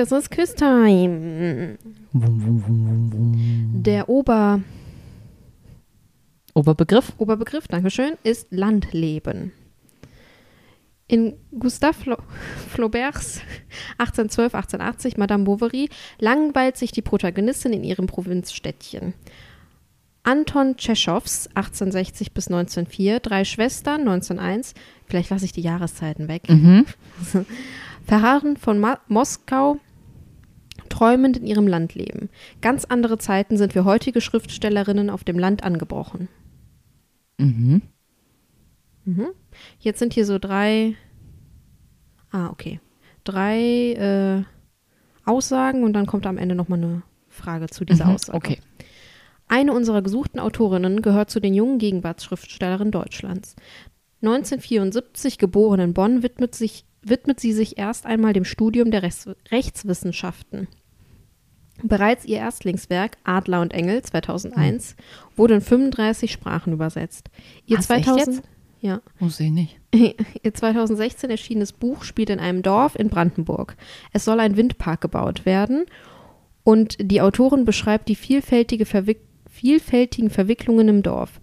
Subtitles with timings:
[0.00, 1.76] Es ist Quiz-Time.
[2.14, 4.62] Der Ober
[6.54, 7.12] Oberbegriff?
[7.18, 9.52] Oberbegriff, Dankeschön, ist Landleben.
[11.06, 12.16] In Gustave Fla
[12.70, 13.42] Flauberts
[13.98, 19.12] 1812, 1880 Madame Bovary langweilt sich die Protagonistin in ihrem Provinzstädtchen.
[20.22, 24.72] Anton Tschechows 1860 bis 1904, Drei Schwestern 1901,
[25.04, 26.48] vielleicht lasse ich die Jahreszeiten weg.
[26.48, 26.86] Mhm.
[28.06, 29.78] Verharren von Ma Moskau,
[30.90, 32.28] träumend in ihrem Land leben.
[32.60, 36.28] Ganz andere Zeiten sind für heutige Schriftstellerinnen auf dem Land angebrochen.
[37.38, 37.82] Mhm.
[39.04, 39.28] Mhm.
[39.78, 40.94] Jetzt sind hier so drei.
[42.30, 42.80] Ah, okay.
[43.24, 44.42] Drei äh,
[45.24, 48.14] Aussagen und dann kommt am Ende nochmal eine Frage zu dieser Mhm.
[48.14, 48.36] Aussage.
[48.36, 48.58] Okay.
[49.48, 53.56] Eine unserer gesuchten Autorinnen gehört zu den jungen Gegenwartsschriftstellerinnen Deutschlands.
[54.22, 59.28] 1974 geboren in Bonn widmet, sich, widmet sie sich erst einmal dem Studium der Rechts
[59.50, 60.68] Rechtswissenschaften.
[61.82, 64.96] Bereits ihr Erstlingswerk Adler und Engel 2001
[65.36, 67.30] wurde in 35 Sprachen übersetzt.
[67.66, 68.48] Ihr echt 2000 jetzt?
[68.80, 69.78] ja, Muss ich nicht.
[70.42, 73.76] Ihr 2016 erschienenes Buch spielt in einem Dorf in Brandenburg.
[74.12, 75.84] Es soll ein Windpark gebaut werden
[76.62, 79.20] und die Autorin beschreibt die vielfältige Verwick
[79.50, 81.40] vielfältigen Verwicklungen im Dorf.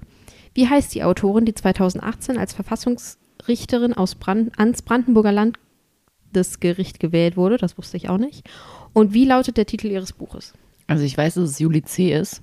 [0.53, 7.57] Wie heißt die Autorin, die 2018 als Verfassungsrichterin aus Brand ans Brandenburger Landesgericht gewählt wurde?
[7.57, 8.49] Das wusste ich auch nicht.
[8.97, 10.53] Und wie lautet der Titel ihres Buches?
[10.87, 12.11] Also ich weiß, dass es Juli C.
[12.19, 12.41] ist,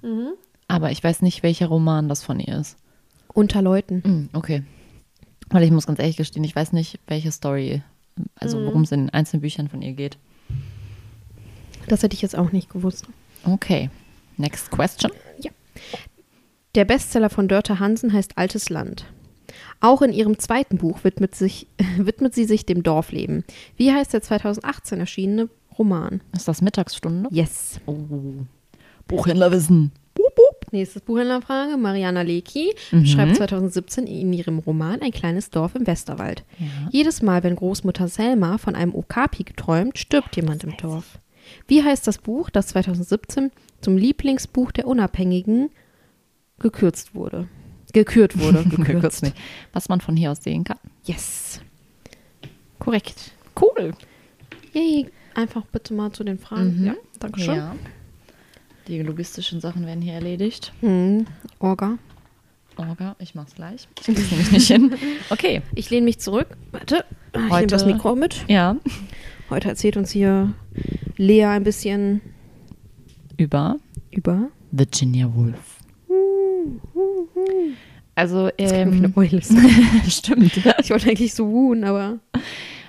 [0.68, 2.76] aber ich weiß nicht, welcher Roman das von ihr ist.
[3.32, 4.02] Unter Leuten.
[4.06, 4.62] Mhm, okay.
[5.48, 7.82] Weil ich muss ganz ehrlich gestehen, ich weiß nicht, welche Story,
[8.36, 10.16] also worum es in den einzelnen Büchern von ihr geht.
[11.88, 13.08] Das hätte ich jetzt auch nicht gewusst.
[13.42, 13.90] Okay.
[14.36, 15.10] Next question.
[16.76, 19.06] Der Bestseller von Dörte Hansen heißt Altes Land.
[19.80, 21.66] Auch in ihrem zweiten Buch widmet, sich,
[21.98, 23.42] widmet sie sich dem Dorfleben.
[23.76, 25.48] Wie heißt der 2018 erschienene
[25.78, 26.20] Roman?
[26.34, 27.28] Ist das Mittagsstunde?
[27.32, 27.80] Yes.
[27.86, 27.96] Oh.
[29.08, 29.92] Buchhändlerwissen.
[30.72, 31.76] Nächstes Buchhändlerfrage.
[31.76, 33.02] Mariana Lecki Mhm.
[33.02, 36.42] beschreibt 2017 in ihrem Roman ein kleines Dorf im Westerwald.
[36.58, 36.66] Ja.
[36.90, 41.20] Jedes Mal, wenn Großmutter Selma von einem Okapi träumt, stirbt jemand im Dorf.
[41.68, 43.52] Wie heißt das Buch, das 2017
[43.82, 45.70] zum Lieblingsbuch der Unabhängigen
[46.58, 47.46] gekürzt wurde?
[47.92, 48.64] Gekürt wurde.
[48.68, 49.36] Gekürzt nicht.
[49.72, 50.78] Was man von hier aus sehen kann.
[51.04, 51.60] Yes.
[52.80, 53.30] Korrekt.
[53.60, 53.92] Cool.
[54.72, 55.06] Yay.
[55.34, 56.80] Einfach bitte mal zu den Fragen.
[56.80, 56.86] Mhm.
[56.86, 57.56] Ja, danke schön.
[57.56, 57.74] Ja.
[58.88, 60.72] Die logistischen Sachen werden hier erledigt.
[60.80, 61.26] Hm,
[61.58, 61.98] Orga.
[62.76, 63.88] Orga, ich mach's gleich.
[63.98, 64.92] Ich krieg's nämlich nicht hin.
[65.30, 65.62] Okay.
[65.74, 66.48] Ich lehne mich zurück.
[66.72, 67.04] Warte.
[67.32, 68.44] Ich nehme Heute- das Mikro mit.
[68.48, 68.76] Ja.
[69.50, 70.52] Heute erzählt uns hier
[71.16, 72.20] Lea ein bisschen
[73.36, 73.76] Über
[74.10, 74.48] über.
[74.70, 75.78] Virginia Woolf.
[78.16, 79.42] Also, Das klingt wie eine ähm, Eule.
[80.08, 80.56] stimmt.
[80.80, 82.18] Ich wollte eigentlich so wuhen, aber.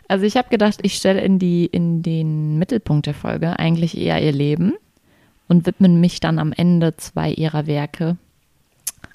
[0.08, 4.22] Also ich habe gedacht, ich stelle in, die, in den Mittelpunkt der Folge eigentlich eher
[4.22, 4.74] ihr Leben
[5.48, 8.18] und widme mich dann am Ende zwei ihrer Werke.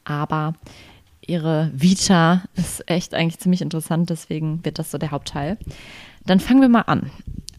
[0.05, 0.55] Aber
[1.27, 5.59] ihre Vita ist echt eigentlich ziemlich interessant, deswegen wird das so der Hauptteil.
[6.27, 7.11] Dann fangen wir mal an.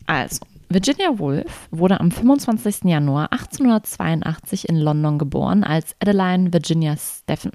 [0.08, 2.86] Also, Virginia Woolf wurde am 25.
[2.86, 7.52] Januar 1882 in London geboren als Adeline Virginia Steffen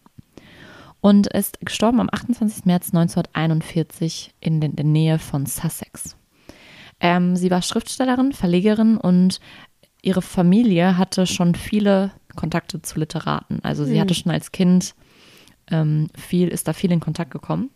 [1.00, 2.64] und ist gestorben am 28.
[2.64, 6.16] März 1941 in der Nähe von Sussex.
[7.00, 9.40] Ähm, sie war Schriftstellerin, Verlegerin und
[10.02, 13.60] ihre Familie hatte schon viele Kontakte zu Literaten.
[13.62, 14.00] Also sie Mhm.
[14.00, 14.94] hatte schon als Kind
[15.70, 17.70] ähm, viel, ist da viel in Kontakt gekommen.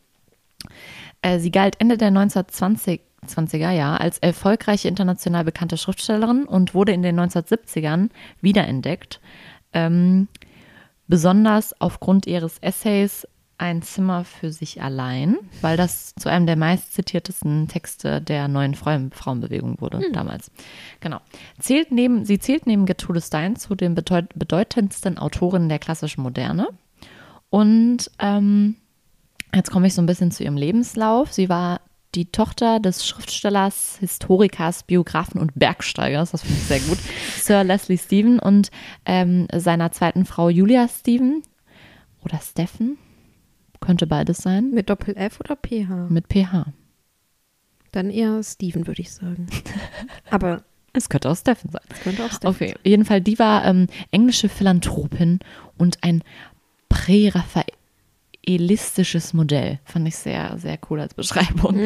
[1.22, 6.92] Äh, sie galt Ende der 1920 20er Jahre als erfolgreiche international bekannte Schriftstellerin und wurde
[6.92, 8.09] in den 1970ern
[8.41, 9.21] wiederentdeckt.
[9.74, 10.28] Ähm,
[11.10, 13.27] besonders aufgrund ihres Essays
[13.59, 19.10] Ein Zimmer für sich allein, weil das zu einem der meistzitiertesten Texte der neuen Frauen
[19.10, 20.51] Frauenbewegung wurde damals.
[21.01, 21.18] Genau.
[21.59, 26.68] Zählt neben, sie zählt neben Gertrude Stein zu den bedeut bedeutendsten Autorinnen der klassischen Moderne.
[27.51, 28.77] Und ähm,
[29.54, 31.30] jetzt komme ich so ein bisschen zu ihrem Lebenslauf.
[31.33, 31.79] Sie war
[32.15, 36.98] die Tochter des Schriftstellers, Historikers, Biografen und Bergsteigers, das finde ich sehr gut,
[37.41, 38.71] Sir Leslie Stephen und
[39.07, 41.42] ähm, seiner zweiten Frau Julia Stephen
[42.24, 42.98] oder Steffen,
[43.80, 46.09] könnte beides sein, Mit Doppel-F oder PH?
[46.10, 46.66] mit PH.
[47.92, 49.47] Dann eher Steven, würde ich sagen.
[50.30, 50.62] Aber
[50.92, 51.83] Es könnte auch Stephen sein.
[51.89, 52.48] es könnte auch Steven.
[52.48, 55.39] Auf jeden Fall, die war ähm, englische Philanthropin
[55.78, 56.22] und ein
[58.47, 59.78] präraphaelistisches Modell.
[59.84, 61.78] Fand ich sehr, sehr cool als Beschreibung.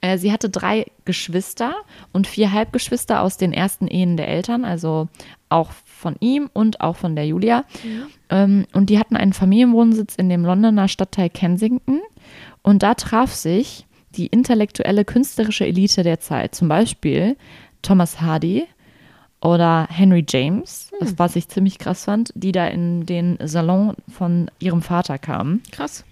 [0.00, 1.74] Äh, sie hatte drei Geschwister
[2.12, 5.08] und vier Halbgeschwister aus den ersten Ehen der Eltern, also
[5.48, 7.64] auch von ihm und auch von der Julia.
[8.28, 12.00] Ähm, und die hatten einen Familienwohnsitz in dem Londoner Stadtteil Kensington.
[12.62, 13.86] Und da traf sich
[14.16, 17.36] die intellektuelle künstlerische Elite der Zeit, zum Beispiel
[17.82, 18.66] Thomas Hardy
[19.42, 24.50] oder Henry James, das, was ich ziemlich krass fand, die da in den Salon von
[24.58, 25.62] ihrem Vater kamen.
[25.72, 26.04] Krass.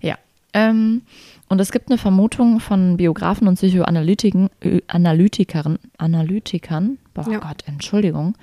[0.00, 0.18] Ja.
[0.52, 1.02] Ähm,
[1.48, 4.50] und es gibt eine Vermutung von Biografen und Psychoanalytikern,
[4.88, 7.38] Analytikern, Analytikern, boah Ja.
[7.38, 8.34] Gott, Entschuldigung,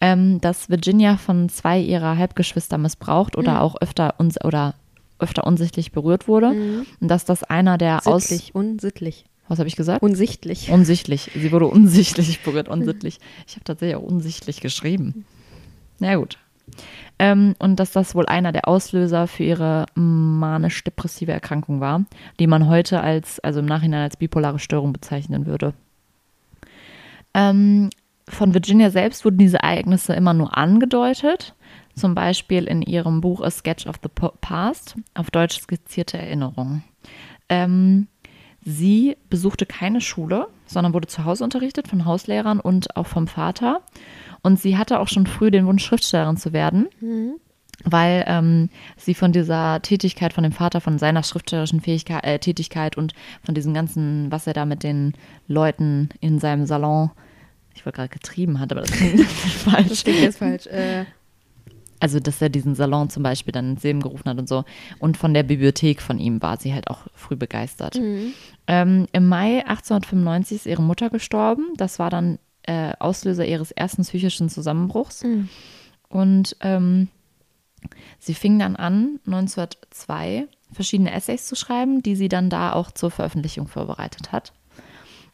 [0.00, 4.74] ähm, dass Virginia von zwei ihrer Halbgeschwister missbraucht oder auch öfter uns oder
[5.18, 9.24] öfter unsichtlich berührt wurde und dass das einer der aus Sittlich, unsittlich.
[9.50, 10.02] Was habe ich gesagt?
[10.02, 10.70] Unsichtlich.
[10.70, 11.32] Unsichtlich.
[11.34, 13.18] Sie wurde unsichtlich berührt, unsittlich.
[13.48, 15.24] Ich habe tatsächlich auch unsichtlich geschrieben.
[15.98, 16.38] Na gut.
[17.18, 22.04] Ähm, und dass das wohl einer der Auslöser für ihre manisch-depressive Erkrankung war,
[22.38, 25.74] die man heute als, also im Nachhinein als bipolare Störung bezeichnen würde.
[27.34, 27.90] Ähm,
[28.28, 31.54] von Virginia selbst wurden diese Ereignisse immer nur angedeutet.
[31.96, 34.08] Zum Beispiel in ihrem Buch A Sketch of the
[34.40, 36.84] Past, auf Deutsch skizzierte Erinnerungen.
[37.48, 38.06] Ähm,
[38.62, 43.80] sie besuchte keine Schule, sondern wurde zu Hause unterrichtet von Hauslehrern und auch vom Vater.
[44.42, 46.88] Und sie hatte auch schon früh den Wunsch, Schriftstellerin zu werden,
[47.84, 52.96] weil ähm, sie von dieser Tätigkeit von dem Vater, von seiner schriftstellerischen Fähigkeit, äh, Tätigkeit
[52.96, 55.14] und von diesem ganzen, was er da mit den
[55.46, 57.10] Leuten in seinem Salon,
[57.74, 59.88] ich wollte gerade getrieben hat, aber das klingt falsch.
[59.88, 60.66] Das klingt jetzt falsch.
[60.66, 61.04] Äh,
[62.00, 64.64] Also, dass er diesen Salon zum Beispiel dann ins Leben gerufen hat und so.
[64.98, 67.96] Und von der Bibliothek von ihm war sie halt auch früh begeistert.
[68.66, 71.68] Ähm, Im Mai 1895 ist ihre Mutter gestorben.
[71.76, 75.22] Das war dann äh, Auslöser ihres ersten psychischen Zusammenbruchs.
[76.08, 77.08] Und ähm,
[78.18, 83.10] sie fing dann an, 1902 verschiedene Essays zu schreiben, die sie dann da auch zur
[83.10, 84.52] Veröffentlichung vorbereitet hat.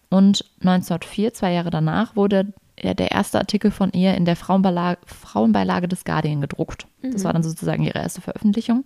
[0.09, 5.89] Und 1904, zwei Jahre danach, wurde der erste Artikel von ihr in der Frauenbeilage, Frauenbeilage
[5.89, 6.87] des Guardian gedruckt.
[7.13, 8.85] Das war dann sozusagen ihre erste Veröffentlichung.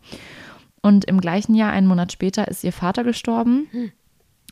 [0.83, 3.69] Und im gleichen Jahr, einen Monat später, ist ihr Vater gestorben.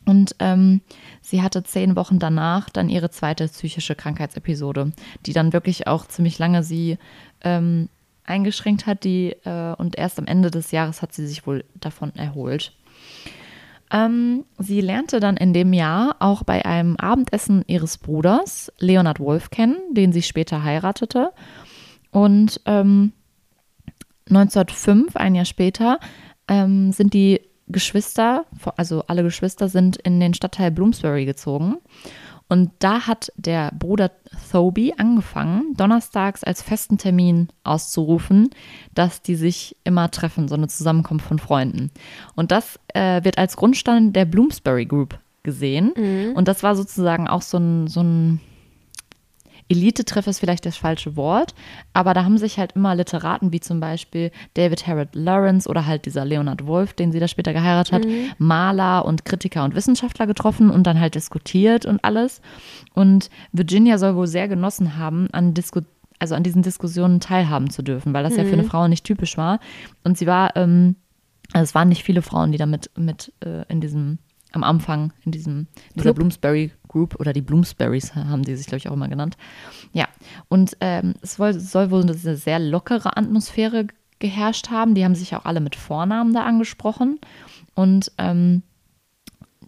[0.04, 0.80] Und ähm,
[1.20, 4.92] sie hatte zehn Wochen danach dann ihre zweite psychische Krankheitsepisode,
[5.26, 6.98] die dann wirklich auch ziemlich lange sie
[7.42, 7.88] ähm,
[8.24, 9.04] eingeschränkt hat.
[9.04, 12.72] Die, äh, und erst am Ende des Jahres hat sie sich wohl davon erholt.
[13.90, 19.50] Ähm, sie lernte dann in dem Jahr auch bei einem Abendessen ihres Bruders, Leonard Wolf,
[19.50, 21.32] kennen, den sie später heiratete.
[22.10, 23.12] Und ähm,
[24.28, 25.98] 1905, ein Jahr später,
[26.48, 28.46] ähm, sind die Geschwister,
[28.76, 31.76] also alle Geschwister, sind in den Stadtteil Bloomsbury gezogen.
[32.48, 34.10] Und da hat der Bruder
[34.50, 38.50] Thoby angefangen, donnerstags als festen Termin auszurufen,
[38.94, 41.90] dass die sich immer treffen, so eine Zusammenkunft von Freunden.
[42.36, 45.92] Und das äh, wird als Grundstein der Bloomsbury Group gesehen.
[46.34, 48.40] Und das war sozusagen auch so ein, so ein
[49.68, 51.54] Elite-Treff ist vielleicht das falsche Wort,
[51.92, 56.06] aber da haben sich halt immer Literaten wie zum Beispiel David Harrod Lawrence oder halt
[56.06, 58.06] dieser Leonard Wolf, den sie da später geheiratet hat,
[58.38, 62.40] Maler und Kritiker und Wissenschaftler getroffen und dann halt diskutiert und alles.
[62.94, 65.80] Und Virginia soll wohl sehr genossen haben, an Disku
[66.20, 69.36] also an diesen Diskussionen teilhaben zu dürfen, weil das ja für eine Frau nicht typisch
[69.36, 69.60] war.
[70.02, 70.96] Und sie war, ähm,
[71.52, 74.18] also es waren nicht viele Frauen, die da mit, mit äh, in diesem
[74.52, 76.16] am Anfang in diesem in dieser Club.
[76.16, 79.36] Bloomsbury Group oder die Bloomsburys haben die sich, glaube ich, auch immer genannt.
[79.92, 80.06] Ja,
[80.48, 83.86] und ähm, es wohl, soll wohl eine sehr lockere Atmosphäre
[84.18, 84.94] geherrscht haben.
[84.94, 87.20] Die haben sich auch alle mit Vornamen da angesprochen.
[87.74, 88.62] Und ähm,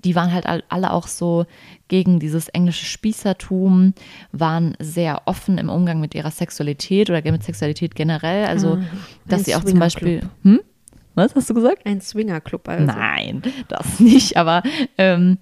[0.03, 1.45] die waren halt all- alle auch so
[1.89, 3.93] gegen dieses englische Spießertum,
[4.33, 8.47] waren sehr offen im Umgang mit ihrer Sexualität oder mit Sexualität generell.
[8.47, 8.81] Also, Ah,
[9.27, 10.23] dass sie auch zum Beispiel.
[10.43, 10.61] Hm?
[11.15, 11.87] Was hast du gesagt?
[11.87, 12.85] ein Swingerclub also.
[12.85, 14.37] Nein, das nicht.
[14.37, 14.63] Aber
[14.97, 15.39] ähm,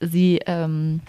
[0.00, 1.00] sie ähm,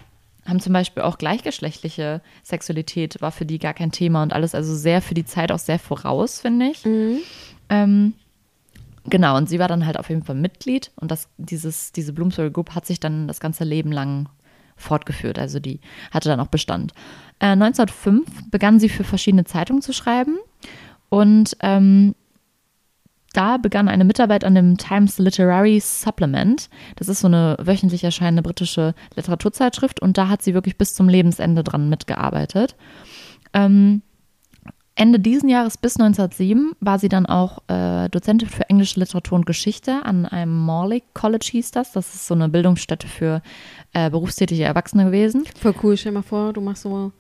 [0.45, 4.55] haben zum Beispiel auch gleichgeschlechtliche Sexualität, war für die gar kein Thema und alles.
[4.55, 6.85] Also sehr für die Zeit auch sehr voraus, finde ich.
[7.69, 8.13] Ähm,
[9.05, 12.51] genau, und sie war dann halt auf jeden Fall Mitglied und das, dieses, diese Bloomsbury
[12.51, 14.29] Group hat sich dann das ganze Leben lang
[14.75, 15.37] fortgeführt.
[15.37, 15.79] Also die
[16.11, 16.93] hatte dann auch Bestand.
[17.39, 20.37] Äh, 1905 begann sie für verschiedene Zeitungen zu schreiben
[21.09, 22.15] und ähm,
[23.33, 26.69] da begann eine Mitarbeit an dem Times Literary Supplement.
[26.95, 31.07] Das ist so eine wöchentlich erscheinende britische Literaturzeitschrift und da hat sie wirklich bis zum
[31.09, 32.75] Lebensende dran mitgearbeitet.
[33.53, 34.01] Ähm,
[34.95, 39.45] Ende diesen Jahres bis 1907 war sie dann auch äh, Dozentin für englische Literatur und
[39.45, 41.93] Geschichte an einem Morley College hieß das.
[41.93, 43.41] Das ist so eine Bildungsstätte für
[43.93, 45.45] äh, berufstätige Erwachsene gewesen.
[45.57, 45.95] Voll cool.
[45.95, 47.13] Stell dir mal vor, du machst so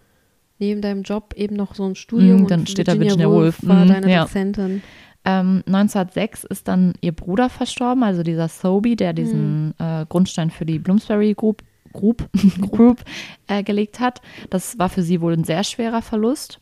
[0.57, 2.43] neben deinem Job eben noch so ein Studium.
[2.43, 3.69] Mm, dann und steht da Virginia Virginia Woolf Woolf.
[3.69, 4.21] war Mm, deine ja.
[4.23, 4.81] Dozentin.
[5.25, 10.65] Ähm, 1906 ist dann ihr Bruder verstorben, also dieser Soby, der diesen äh, Grundstein für
[10.65, 12.29] die Bloomsbury Group, Group,
[12.71, 13.03] Group
[13.47, 14.21] äh, gelegt hat.
[14.49, 16.61] Das war für sie wohl ein sehr schwerer Verlust.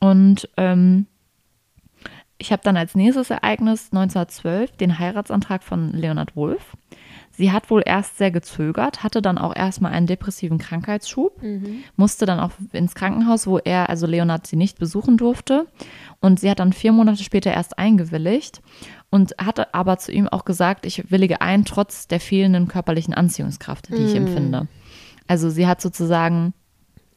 [0.00, 1.06] Und ähm,
[2.38, 6.76] ich habe dann als nächstes Ereignis 1912 den Heiratsantrag von Leonard Woolf.
[7.36, 11.40] Sie hat wohl erst sehr gezögert, hatte dann auch erstmal einen depressiven Krankheitsschub,
[11.96, 15.66] musste dann auch ins Krankenhaus, wo er, also Leonard, sie nicht besuchen durfte.
[16.20, 18.62] Und sie hat dann vier Monate später erst eingewilligt
[19.10, 23.88] und hatte aber zu ihm auch gesagt, ich willige ein, trotz der fehlenden körperlichen Anziehungskraft,
[23.90, 24.68] die ich empfinde.
[25.26, 26.54] Also sie hat sozusagen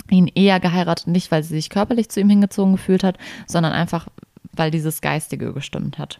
[0.10, 4.08] ihn eher geheiratet, nicht weil sie sich körperlich zu ihm hingezogen gefühlt hat, sondern einfach,
[4.54, 6.20] weil dieses Geistige gestimmt hat.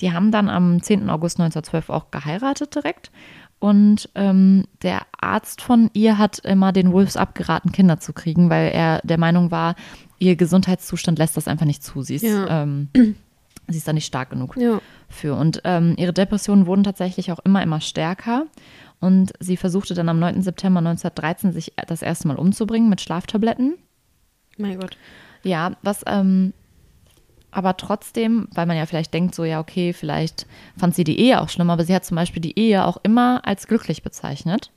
[0.00, 1.08] Die haben dann am 10.
[1.10, 3.10] August 1912 auch geheiratet direkt.
[3.58, 8.72] Und ähm, der Arzt von ihr hat immer den Wolves abgeraten, Kinder zu kriegen, weil
[8.72, 9.76] er der Meinung war,
[10.18, 12.02] ihr Gesundheitszustand lässt das einfach nicht zu.
[12.02, 12.62] Sie ist, Ja.
[12.64, 12.88] ähm,
[13.68, 14.80] sie ist da nicht stark genug Ja.
[15.08, 15.36] für.
[15.36, 18.46] Und ähm, ihre Depressionen wurden tatsächlich auch immer, immer stärker.
[18.98, 20.42] Und sie versuchte dann am 9.
[20.42, 23.74] September 1913 sich das erste Mal umzubringen mit Schlaftabletten.
[24.58, 24.96] Mein Gott.
[25.44, 26.52] Ja, was ähm,
[27.52, 31.40] aber trotzdem, weil man ja vielleicht denkt, so ja, okay, vielleicht fand sie die Ehe
[31.40, 34.70] auch schlimm, aber sie hat zum Beispiel die Ehe auch immer als glücklich bezeichnet.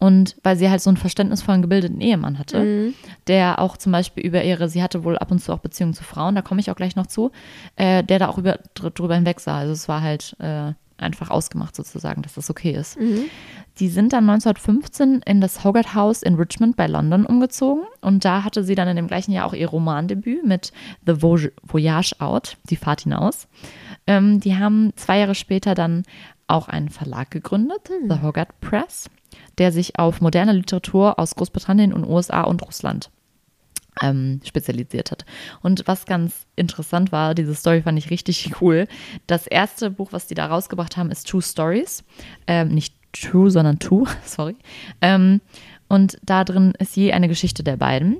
[0.00, 2.92] Und weil sie halt so einen verständnisvollen, gebildeten Ehemann hatte,
[3.26, 6.04] der auch zum Beispiel über ihre, sie hatte wohl ab und zu auch Beziehungen zu
[6.04, 7.32] Frauen, da komme ich auch gleich noch zu,
[7.74, 9.58] äh, der da auch über, dr drüber hinweg sah.
[9.58, 12.96] Also es war halt äh, einfach ausgemacht sozusagen, dass das okay ist.
[13.78, 18.42] Die sind dann 1915 in das Hogarth House in Richmond bei London umgezogen und da
[18.44, 20.72] hatte sie dann in dem gleichen Jahr auch ihr Romandebüt mit
[21.06, 23.46] The Voy- Voyage Out, die Fahrt hinaus.
[24.06, 26.02] Ähm, die haben zwei Jahre später dann
[26.48, 29.08] auch einen Verlag gegründet, The Hogarth Press,
[29.58, 33.10] der sich auf moderne Literatur aus Großbritannien und USA und Russland
[34.02, 35.24] ähm, spezialisiert hat.
[35.62, 38.86] Und was ganz interessant war, diese Story fand ich richtig cool.
[39.26, 42.04] Das erste Buch, was die da rausgebracht haben, ist Two Stories.
[42.46, 44.56] Ähm, nicht True, sondern Two, sorry.
[45.00, 45.40] Ähm,
[45.88, 48.18] und da drin ist je eine Geschichte der beiden.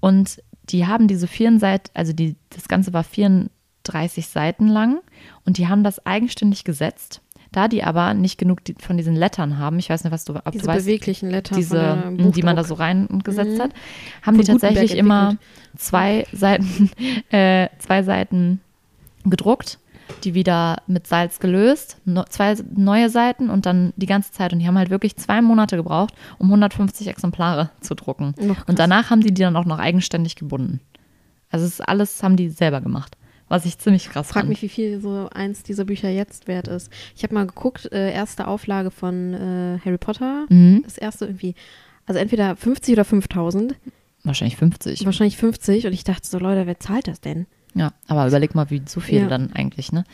[0.00, 5.00] Und die haben diese vier Seiten, also die, das Ganze war 34 Seiten lang
[5.44, 7.20] und die haben das eigenständig gesetzt.
[7.52, 10.50] Da die aber nicht genug von diesen Lettern haben, ich weiß nicht, was du, ob
[10.52, 13.72] Diese du weißt, beweglichen Letter diese, die man da so reingesetzt hat,
[14.22, 15.36] haben Von die tatsächlich immer
[15.76, 16.90] zwei Seiten,
[17.30, 18.60] äh, zwei Seiten
[19.24, 19.78] gedruckt,
[20.24, 24.52] die wieder mit Salz gelöst, no, zwei neue Seiten und dann die ganze Zeit.
[24.52, 28.34] Und die haben halt wirklich zwei Monate gebraucht, um 150 Exemplare zu drucken.
[28.34, 28.64] Krass.
[28.66, 30.80] Und danach haben die die dann auch noch eigenständig gebunden.
[31.50, 33.16] Also ist alles haben die selber gemacht,
[33.52, 34.48] was ich ziemlich krass Frag fand.
[34.48, 36.90] mich, wie viel so eins dieser Bücher jetzt wert ist.
[37.14, 40.46] Ich habe mal geguckt, äh, erste Auflage von äh, Harry Potter.
[40.48, 40.80] Mhm.
[40.84, 41.54] Das erste irgendwie,
[42.06, 43.74] also entweder 50 oder 5000.
[44.24, 45.04] Wahrscheinlich 50.
[45.04, 45.86] Wahrscheinlich 50.
[45.86, 47.46] Und ich dachte so, Leute, wer zahlt das denn?
[47.74, 49.28] Ja, aber überleg mal, wie so viel Ja.
[49.28, 50.04] dann eigentlich, ne?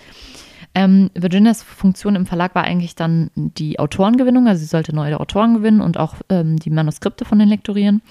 [0.75, 5.54] Ähm, Virginias Funktion im Verlag war eigentlich dann die Autorengewinnung, also sie sollte neue Autoren
[5.54, 8.02] gewinnen und auch ähm, die Manuskripte von den lektorieren.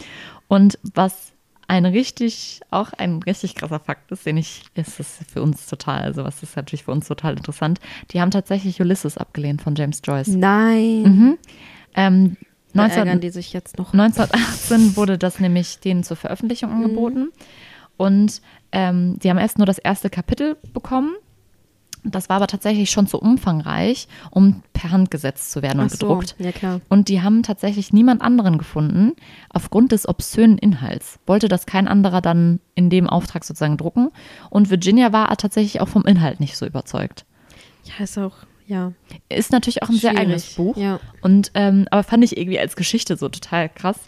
[0.48, 1.34] Und was
[1.68, 6.04] ein richtig, auch ein richtig krasser Fakt ist, den ich, ist es für uns total,
[6.04, 7.80] also was ist natürlich für uns total interessant,
[8.12, 10.30] die haben tatsächlich Ulysses abgelehnt von James Joyce.
[10.30, 11.04] Nein.
[11.04, 11.38] Mhm.
[11.96, 12.38] Ähm,
[12.74, 13.94] Da 19, ärgern die sich jetzt noch.
[13.94, 17.30] 1918 wurde das nämlich denen zur Veröffentlichung angeboten.
[17.98, 21.16] Und ähm, die haben erst nur das erste Kapitel bekommen.
[22.12, 25.98] Das war aber tatsächlich schon zu umfangreich, um per Hand gesetzt zu werden und so,
[25.98, 26.36] gedruckt.
[26.40, 26.82] ja klar.
[26.90, 29.14] Und die haben tatsächlich niemand anderen gefunden,
[29.50, 31.20] aufgrund des obszönen Inhalts.
[31.26, 34.10] Wollte das kein anderer dann in dem Auftrag sozusagen drucken.
[34.50, 37.26] Und Virginia war tatsächlich auch vom Inhalt nicht so überzeugt.
[37.84, 38.36] Ja, ist auch,
[38.68, 38.92] ja.
[39.30, 40.20] Ist natürlich auch ein sehr schwierig.
[40.20, 40.78] eigenes Buch.
[40.78, 41.00] Ja.
[41.22, 44.00] Und ähm, aber fand ich irgendwie als Geschichte so total krass.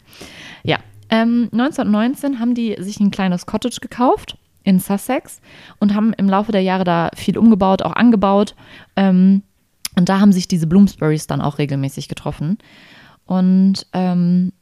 [0.63, 0.79] Ja.
[1.09, 5.41] Ähm, 1919 haben die sich ein kleines Cottage gekauft in Sussex
[5.79, 8.55] und haben im Laufe der Jahre da viel umgebaut, auch angebaut.
[8.95, 9.43] Ähm,
[9.95, 12.57] und da haben sich diese Bloomsburys dann auch regelmäßig getroffen.
[13.25, 14.53] Und ähm,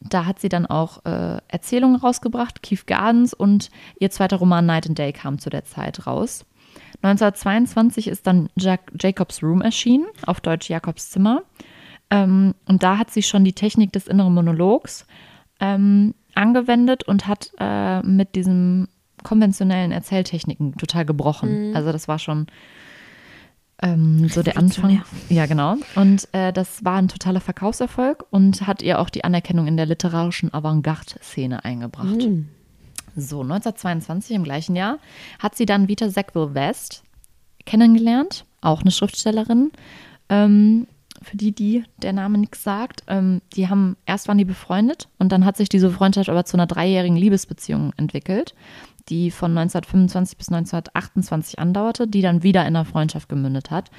[0.00, 4.86] da hat sie dann auch äh, Erzählungen rausgebracht, Keith Gardens und ihr zweiter Roman Night
[4.86, 6.44] and Day kam zu der Zeit raus.
[7.02, 11.42] 1922 ist dann Jack Jacobs Room erschienen, auf Deutsch Jakobs Zimmer.
[12.10, 15.06] Ähm, und da hat sie schon die Technik des inneren Monologs
[15.60, 18.88] ähm, angewendet und hat äh, mit diesen
[19.24, 21.74] konventionellen Erzähltechniken total gebrochen.
[21.74, 22.46] Also das war schon
[23.82, 25.02] ähm, so der Anfang.
[25.28, 25.76] Ja, genau.
[25.96, 29.86] Und äh, das war ein totaler Verkaufserfolg und hat ihr auch die Anerkennung in der
[29.86, 32.20] literarischen Avantgarde-Szene eingebracht.
[33.16, 34.98] So, 1922 im gleichen Jahr
[35.38, 37.02] hat sie dann Vita Sackville West
[37.66, 39.72] kennengelernt, auch eine Schriftstellerin.
[40.28, 40.86] Ähm,
[41.22, 43.02] für die, die der Name nichts sagt.
[43.06, 46.56] Ähm, die haben, erst waren die befreundet und dann hat sich diese Freundschaft aber zu
[46.56, 48.54] einer dreijährigen Liebesbeziehung entwickelt,
[49.08, 53.90] die von 1925 bis 1928 andauerte, die dann wieder in einer Freundschaft gemündet hat.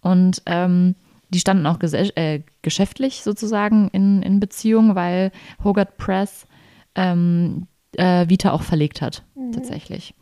[0.00, 0.94] Und ähm,
[1.30, 5.30] die standen auch äh, geschäftlich sozusagen in, in Beziehung, weil
[5.62, 6.46] Hogarth Press
[6.94, 7.66] ähm,
[7.96, 9.52] äh, Vita auch verlegt hat, mhm.
[9.52, 10.14] tatsächlich.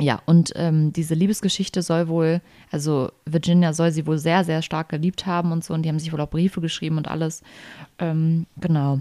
[0.00, 4.90] Ja, und ähm, diese Liebesgeschichte soll wohl, also Virginia soll sie wohl sehr, sehr stark
[4.90, 7.42] geliebt haben und so, und die haben sich wohl auch Briefe geschrieben und alles.
[7.98, 9.00] Ähm, genau.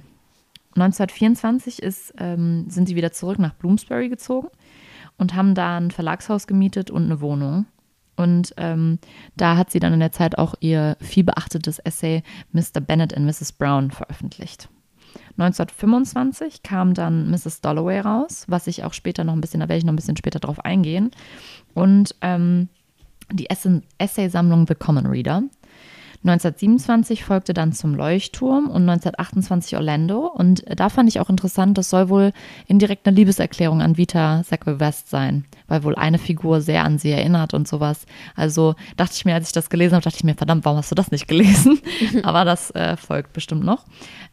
[0.77, 4.49] 1924 ist, ähm, sind sie wieder zurück nach Bloomsbury gezogen
[5.17, 7.65] und haben da ein Verlagshaus gemietet und eine Wohnung.
[8.15, 8.99] Und ähm,
[9.35, 12.81] da hat sie dann in der Zeit auch ihr viel beachtetes Essay Mr.
[12.81, 13.51] Bennet and Mrs.
[13.51, 14.69] Brown veröffentlicht.
[15.37, 17.61] 1925 kam dann Mrs.
[17.61, 20.17] Dalloway raus, was ich auch später noch ein bisschen, da werde ich noch ein bisschen
[20.17, 21.11] später drauf eingehen.
[21.75, 22.69] Und ähm,
[23.31, 25.43] die Essay-Sammlung The Common Reader.
[26.23, 30.27] 1927 folgte dann zum Leuchtturm und 1928 Orlando.
[30.27, 32.33] Und da fand ich auch interessant, das soll wohl
[32.65, 37.11] indirekt eine Liebeserklärung an Vita Sackville West sein, weil wohl eine Figur sehr an sie
[37.11, 38.05] erinnert und sowas.
[38.35, 40.91] Also dachte ich mir, als ich das gelesen habe, dachte ich mir, verdammt, warum hast
[40.91, 41.79] du das nicht gelesen?
[42.23, 43.85] Aber das äh, folgt bestimmt noch.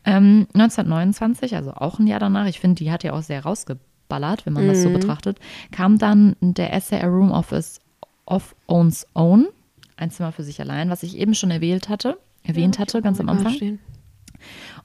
[0.05, 4.47] Ähm, 1929, also auch ein Jahr danach, ich finde, die hat ja auch sehr rausgeballert,
[4.47, 4.69] wenn man mhm.
[4.69, 4.95] das so mhm.
[4.95, 5.38] betrachtet,
[5.71, 7.81] kam dann der Essay A Room Office
[8.26, 9.49] of Owns Own
[9.97, 13.21] ein Zimmer für sich allein, was ich eben schon erwähnt hatte, erwähnt ja, hatte, ganz
[13.21, 13.79] am Anfang.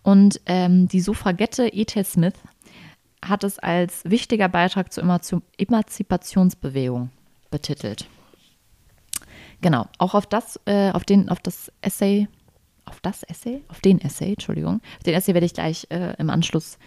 [0.03, 2.03] Und ähm, die Suffragette E.T.
[2.03, 2.35] Smith
[3.23, 5.03] hat es als wichtiger Beitrag zur
[5.57, 7.09] Emanzipationsbewegung
[7.51, 8.07] betitelt.
[9.61, 12.27] Genau, auch auf das, äh, auf den, auf das Essay,
[12.85, 16.29] auf das Essay, auf den Essay, Entschuldigung, auf den Essay werde ich gleich äh, im
[16.29, 16.77] Anschluss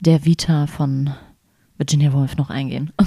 [0.00, 1.14] der Vita von
[1.78, 2.92] Virginia Woolf noch eingehen.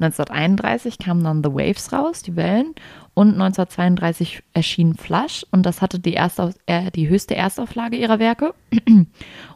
[0.00, 2.74] 1931 kamen dann The Waves raus, die Wellen,
[3.14, 8.54] und 1932 erschien Flush und das hatte die, erste, äh, die höchste Erstauflage ihrer Werke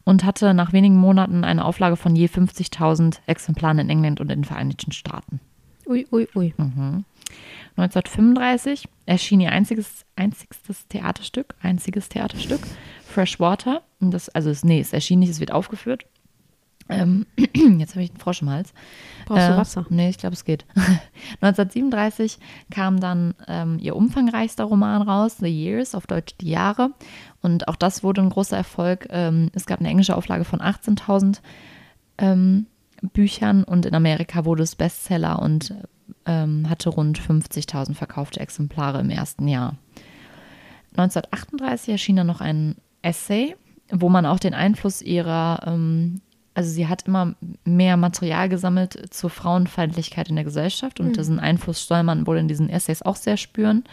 [0.05, 4.41] und hatte nach wenigen Monaten eine Auflage von je 50.000 Exemplaren in England und in
[4.41, 5.41] den Vereinigten Staaten.
[5.87, 6.55] Ui, ui, ui.
[6.57, 7.05] Mhm.
[7.77, 12.61] 1935 erschien ihr einziges, einzigstes Theaterstück, einziges Theaterstück,
[13.07, 13.83] Freshwater.
[14.01, 16.05] Und das, also es, nee, es erschien nicht, es wird aufgeführt.
[16.93, 17.27] Ähm,
[17.79, 18.73] jetzt habe ich einen Frosch im Hals.
[19.27, 19.87] Brauchst du äh, Wasser?
[19.91, 20.65] Nee, ich glaube, es geht.
[21.41, 22.39] 1937
[22.71, 26.91] kam dann ähm, ihr umfangreichster Roman raus, The Years, auf Deutsch Die Jahre.
[27.41, 29.07] Und auch das wurde ein großer Erfolg.
[29.11, 31.41] Ähm, es gab eine englische Auflage von 18.000
[32.19, 32.67] ähm,
[33.13, 35.75] Büchern und in Amerika wurde es Bestseller und
[36.27, 39.77] ähm, hatte rund 50.000 verkaufte Exemplare im ersten Jahr.
[40.97, 43.57] 1938 erschien dann noch ein Essay,
[43.91, 46.21] wo man auch den Einfluss ihrer ähm,
[46.55, 47.35] also sie hat immer
[47.65, 51.13] mehr Material gesammelt zur Frauenfeindlichkeit in der Gesellschaft und mhm.
[51.15, 53.85] diesen Einfluss soll man wohl in diesen Essays auch sehr spüren.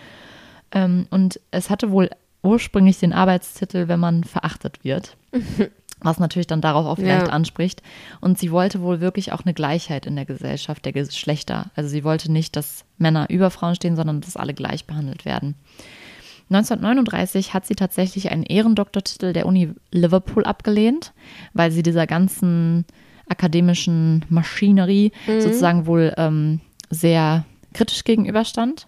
[0.71, 2.09] Ähm, und es hatte wohl
[2.43, 5.15] ursprünglich den Arbeitstitel, wenn man verachtet wird.
[6.01, 7.33] Was natürlich dann darauf auch vielleicht ja.
[7.33, 7.83] anspricht.
[8.21, 11.71] Und sie wollte wohl wirklich auch eine Gleichheit in der Gesellschaft der Geschlechter.
[11.75, 15.55] Also sie wollte nicht, dass Männer über Frauen stehen, sondern dass alle gleich behandelt werden.
[16.49, 21.13] 1939 hat sie tatsächlich einen Ehrendoktortitel der Uni Liverpool abgelehnt,
[21.53, 22.85] weil sie dieser ganzen
[23.27, 25.41] akademischen Maschinerie mhm.
[25.41, 26.59] sozusagen wohl ähm,
[26.89, 28.87] sehr kritisch gegenüberstand.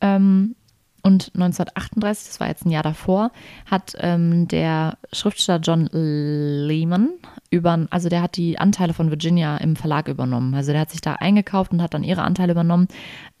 [0.00, 0.56] Ähm,
[1.04, 3.32] und 1938, das war jetzt ein Jahr davor,
[3.66, 7.10] hat ähm, der Schriftsteller John Lehman
[7.50, 10.54] über, also der hat die Anteile von Virginia im Verlag übernommen.
[10.54, 12.86] Also der hat sich da eingekauft und hat dann ihre Anteile übernommen.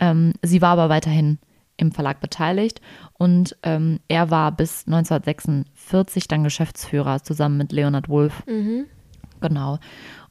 [0.00, 1.38] Ähm, sie war aber weiterhin
[1.76, 2.80] im Verlag beteiligt
[3.14, 8.44] und ähm, er war bis 1946 dann Geschäftsführer zusammen mit Leonard Wolf.
[8.46, 8.86] Mhm.
[9.40, 9.78] Genau.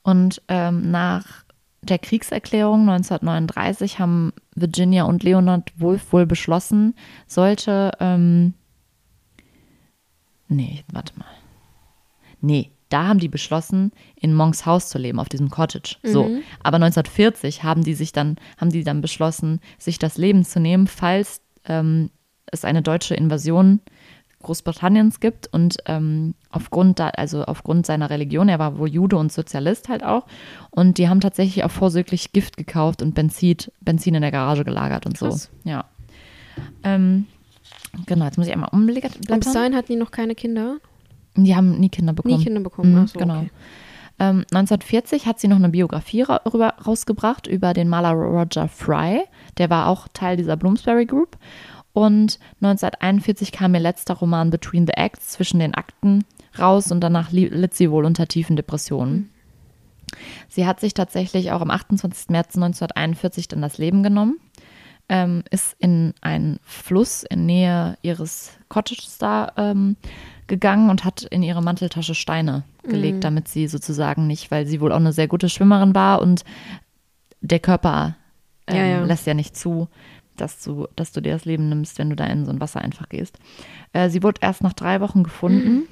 [0.04, 1.43] Und ähm, nach
[1.82, 6.95] der Kriegserklärung 1939 haben Virginia und Leonard Wolf wohl beschlossen,
[7.27, 7.91] sollte.
[7.99, 8.54] Ähm,
[10.47, 11.25] nee, warte mal.
[12.39, 15.95] Nee, da haben die beschlossen, in Monks Haus zu leben, auf diesem Cottage.
[16.04, 16.10] Mhm.
[16.10, 16.23] So.
[16.63, 20.88] Aber 1940 haben die sich dann, haben die dann beschlossen, sich das Leben zu nehmen,
[20.88, 22.10] falls ähm,
[22.47, 23.80] es eine deutsche Invasion
[24.41, 29.32] Großbritanniens gibt und ähm, aufgrund da, also aufgrund seiner Religion, er war wohl Jude und
[29.32, 30.25] Sozialist halt auch,
[30.71, 35.06] und die haben tatsächlich auch vorsorglich Gift gekauft und Benzin, Benzin in der Garage gelagert
[35.06, 35.49] und Krass.
[35.63, 35.69] so.
[35.69, 35.86] Ja.
[36.84, 37.27] Ähm,
[38.06, 39.12] genau, jetzt muss ich einmal umblättern.
[39.30, 40.77] Und bis dahin hatten die noch keine Kinder?
[41.36, 42.38] Die haben nie Kinder bekommen.
[42.38, 43.39] Nie Kinder bekommen, mhm, so, genau.
[43.39, 43.50] Okay.
[44.20, 46.38] Ähm, 1940 hat sie noch eine Biografie ra
[46.86, 49.24] rausgebracht über den Maler Roger Fry.
[49.58, 51.38] Der war auch Teil dieser Bloomsbury Group.
[51.94, 56.24] Und 1941 kam ihr letzter Roman Between the Acts, zwischen den Akten,
[56.58, 59.30] raus und danach litt sie wohl unter tiefen Depressionen.
[60.48, 62.30] Sie hat sich tatsächlich auch am 28.
[62.30, 64.39] März 1941 dann das Leben genommen,
[65.10, 69.96] ähm, ist in einen Fluss in Nähe ihres Cottages da ähm,
[70.47, 73.21] gegangen und hat in ihre Manteltasche Steine gelegt, Mhm.
[73.21, 76.43] damit sie sozusagen nicht, weil sie wohl auch eine sehr gute Schwimmerin war und
[77.41, 78.15] der Körper
[78.67, 79.04] ähm, Ja, ja.
[79.06, 79.88] lässt ja nicht zu,
[80.38, 82.82] dass du, dass du dir das Leben nimmst, wenn du da in so ein Wasser
[82.82, 83.38] einfach gehst.
[83.93, 85.84] Äh, sie wurde erst nach drei Wochen gefunden.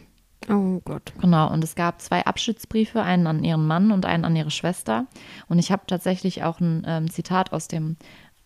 [0.49, 1.12] Oh Gott.
[1.19, 5.05] Genau, und es gab zwei Abschiedsbriefe, einen an ihren Mann und einen an ihre Schwester.
[5.47, 7.97] Und ich habe tatsächlich auch ein ähm, Zitat aus dem,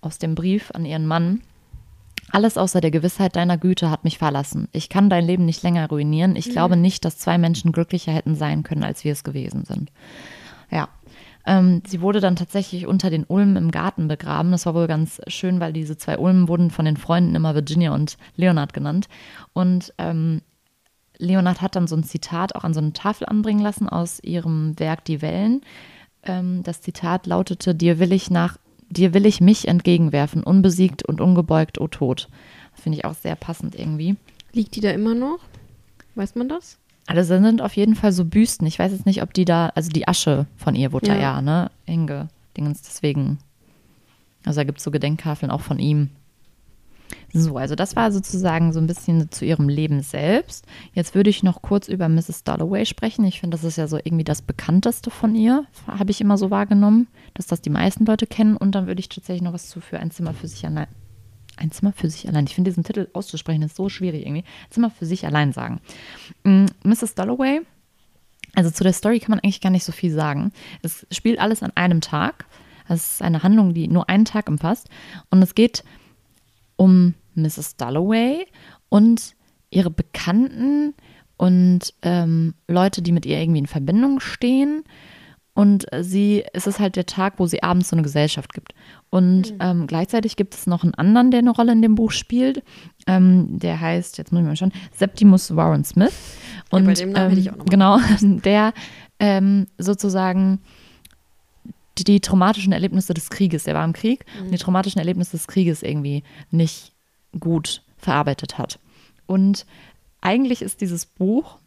[0.01, 1.41] aus dem Brief an ihren Mann.
[2.33, 4.67] Alles außer der Gewissheit deiner Güte hat mich verlassen.
[4.71, 6.35] Ich kann dein Leben nicht länger ruinieren.
[6.35, 9.91] Ich glaube nicht, dass zwei Menschen glücklicher hätten sein können, als wir es gewesen sind.
[10.71, 10.89] Ja.
[11.45, 14.51] Ähm, sie wurde dann tatsächlich unter den Ulmen im Garten begraben.
[14.51, 17.93] Das war wohl ganz schön, weil diese zwei Ulmen wurden von den Freunden immer Virginia
[17.93, 19.09] und Leonard genannt.
[19.53, 20.41] Und ähm,
[21.19, 24.79] Leonard hat dann so ein Zitat auch an so eine Tafel anbringen lassen aus ihrem
[24.79, 25.61] Werk Die Wellen.
[26.23, 28.57] Ähm, das Zitat lautete: Dir will ich nach,
[28.89, 32.29] dir will ich mich entgegenwerfen, unbesiegt und ungebeugt, o Tod.
[32.73, 34.15] Das finde ich auch sehr passend irgendwie.
[34.51, 35.39] Liegt die da immer noch?
[36.15, 36.77] Weiß man das?
[37.05, 38.65] Also sind auf jeden Fall so Büsten.
[38.67, 41.15] Ich weiß jetzt nicht, ob die da, also die Asche von ihr wurde Ja.
[41.15, 43.39] da ja, ne, hingedingens, deswegen.
[44.45, 46.09] Also da gibt es so Gedenktafeln auch von ihm.
[47.33, 50.65] So, also das war sozusagen so ein bisschen zu ihrem Leben selbst.
[50.93, 52.43] Jetzt würde ich noch kurz über Mrs.
[52.43, 53.25] Dalloway sprechen.
[53.25, 56.51] Ich finde, das ist ja so irgendwie das bekannteste von ihr, habe ich immer so
[56.51, 58.55] wahrgenommen, dass das die meisten Leute kennen.
[58.55, 60.87] Und dann würde ich tatsächlich noch was zu für ein Zimmer für sich allein.
[61.57, 62.45] Ein Zimmer für sich allein.
[62.45, 64.43] Ich finde diesen Titel auszusprechen ist so schwierig irgendwie.
[64.69, 65.81] Zimmer für sich allein sagen.
[66.43, 67.15] Mm, Mrs.
[67.15, 67.61] Dalloway,
[68.55, 70.51] also zu der Story kann man eigentlich gar nicht so viel sagen.
[70.81, 72.45] Es spielt alles an einem Tag.
[72.87, 74.89] Es ist eine Handlung, die nur einen Tag umfasst.
[75.29, 75.83] Und es geht
[76.83, 77.77] um Mrs.
[77.77, 78.45] Dalloway
[78.89, 79.35] und
[79.69, 80.93] ihre Bekannten
[81.37, 84.83] und ähm, Leute, die mit ihr irgendwie in Verbindung stehen.
[85.53, 88.73] Und äh, sie, es ist halt der Tag, wo sie abends so eine Gesellschaft gibt.
[89.09, 92.63] Und ähm, gleichzeitig gibt es noch einen anderen, der eine Rolle in dem Buch spielt.
[93.07, 96.13] Ähm, der heißt, jetzt muss ich mal schauen, Septimus Warren Smith.
[96.71, 97.99] Ja, Und bei dem Namen hätte ich ähm, auch noch mal genau,
[98.43, 98.73] der
[99.19, 100.59] ähm, sozusagen
[101.97, 105.47] die, die traumatischen Erlebnisse des Krieges, der war im Krieg, und die traumatischen Erlebnisse des
[105.47, 106.93] Krieges irgendwie nicht
[107.39, 108.79] gut verarbeitet hat.
[109.25, 109.65] Und
[110.21, 111.57] eigentlich ist dieses Buch,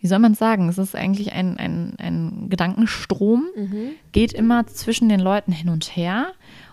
[0.00, 3.44] wie soll man sagen, es ist eigentlich ein, ein, ein Gedankenstrom,
[4.12, 6.32] geht immer zwischen den Leuten hin und her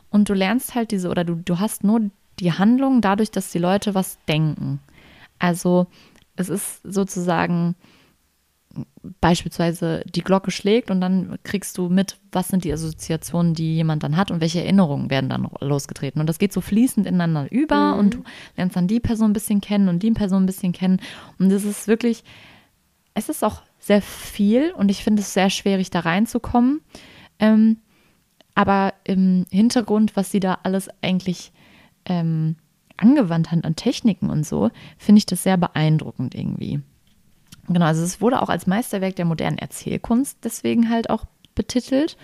[0.10, 2.10] und du lernst halt diese, oder du, du hast nur
[2.40, 4.80] die Handlung dadurch, dass die Leute was denken.
[5.40, 5.88] Also
[6.36, 7.76] es ist sozusagen
[9.22, 14.04] beispielsweise die Glocke schlägt und dann kriegst du mit, was sind die Assoziationen, die jemand
[14.04, 16.20] dann hat und welche Erinnerungen werden dann losgetreten.
[16.20, 18.24] Und das geht so fließend ineinander über und du
[18.56, 21.00] lernst dann die Person ein bisschen kennen und die Person ein bisschen kennen.
[21.40, 22.24] Und es ist wirklich,
[23.14, 26.82] es ist auch sehr viel und ich finde es sehr schwierig, da reinzukommen.
[27.40, 27.78] Ähm,
[28.54, 31.52] aber im Hintergrund, was sie da alles eigentlich
[32.06, 32.56] ähm,
[32.98, 36.82] angewandt hat an Techniken und so, finde ich das sehr beeindruckend irgendwie.
[37.68, 41.26] Genau, also es wurde auch als Meisterwerk der modernen Erzählkunst deswegen halt auch
[41.56, 42.18] betitelt.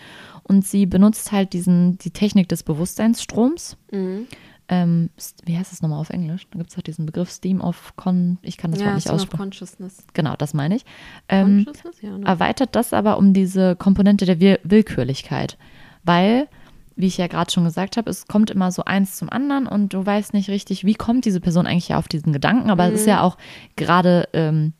[0.44, 3.78] Und sie benutzt halt diesen, die Technik des Bewusstseinsstroms.
[3.92, 4.28] Mhm.
[4.70, 5.10] Ähm,
[5.46, 6.48] wie heißt das nochmal auf Englisch?
[6.52, 9.10] Da gibt es halt diesen Begriff Steam of Con, ich kann das Ja, Wort nicht
[9.10, 9.38] aussprechen.
[9.38, 10.06] Consciousness.
[10.14, 10.86] Genau, das meine ich.
[11.28, 12.02] Ähm, Consciousness?
[12.02, 12.26] Ja, ne?
[12.26, 15.58] erweitert das aber um diese Komponente der Will Willkürlichkeit.
[16.04, 16.48] Weil,
[16.96, 19.94] wie ich ja gerade schon gesagt habe, es kommt immer so eins zum anderen und
[19.94, 22.70] du weißt nicht richtig, wie kommt diese Person eigentlich auf diesen Gedanken.
[22.70, 23.38] Aber es ist ja auch
[23.76, 24.74] gerade ähm,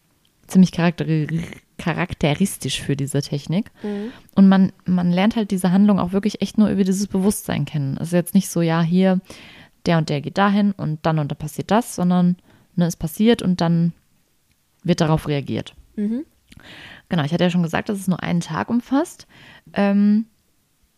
[0.48, 1.42] ziemlich charakteri
[1.78, 3.72] charakteristisch für diese Technik.
[4.36, 7.98] Und man, man lernt halt diese Handlung auch wirklich echt nur über dieses Bewusstsein kennen.
[8.00, 9.20] Es ist jetzt nicht so, ja, hier,
[9.86, 12.38] der und der geht dahin und dann und dann passiert das, sondern
[12.76, 13.92] ne, es passiert und dann
[14.84, 15.74] wird darauf reagiert.
[15.96, 16.26] Mhm.
[17.10, 19.28] Genau, ich hatte ja schon gesagt, dass es nur einen Tag umfasst.
[19.74, 20.26] Ähm,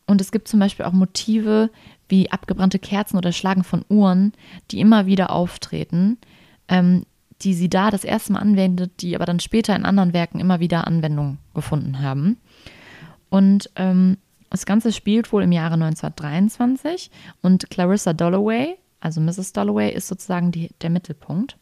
[0.08, 1.72] und es gibt zum Beispiel auch Motive
[2.08, 4.34] wie abgebrannte Kerzen oder Schlagen von Uhren,
[4.72, 6.18] die immer wieder auftreten,
[6.68, 7.06] ähm,
[7.42, 10.60] die sie da das erste Mal anwendet, die aber dann später in anderen Werken immer
[10.60, 12.38] wieder Anwendung gefunden haben.
[13.30, 14.18] Und ähm,
[14.50, 19.54] das Ganze spielt wohl im Jahre 1923 und Clarissa Dalloway, also Mrs.
[19.54, 21.58] Dalloway, ist sozusagen die, der Mittelpunkt.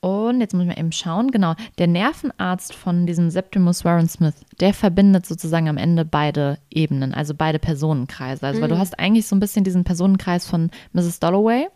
[0.00, 1.30] Und jetzt muss ich mal eben schauen.
[1.30, 7.14] Genau, der Nervenarzt von diesem Septimus Warren Smith, der verbindet sozusagen am Ende beide Ebenen,
[7.14, 8.46] also beide Personenkreise.
[8.46, 11.18] Also, weil du hast eigentlich so ein bisschen diesen Personenkreis von Mrs.
[11.18, 11.66] Dalloway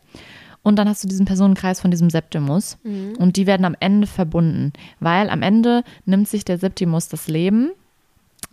[0.63, 2.79] und dann hast du diesen Personenkreis von diesem Septimus.
[3.19, 7.73] Und die werden am Ende verbunden, weil am Ende nimmt sich der Septimus das Leben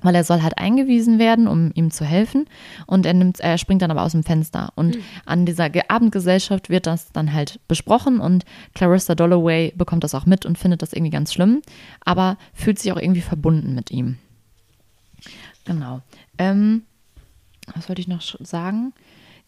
[0.02, 2.46] weil er soll halt eingewiesen werden, um ihm zu helfen.
[2.86, 4.72] Und er nimmt, er springt dann aber aus dem Fenster.
[4.76, 5.02] Und mhm.
[5.26, 10.46] an dieser Abendgesellschaft wird das dann halt besprochen und Clarissa Dolloway bekommt das auch mit
[10.46, 11.62] und findet das irgendwie ganz schlimm,
[12.04, 14.18] aber fühlt sich auch irgendwie verbunden mit ihm.
[15.66, 16.02] Genau.
[16.38, 16.84] Ähm,
[17.76, 18.94] was wollte ich noch sagen?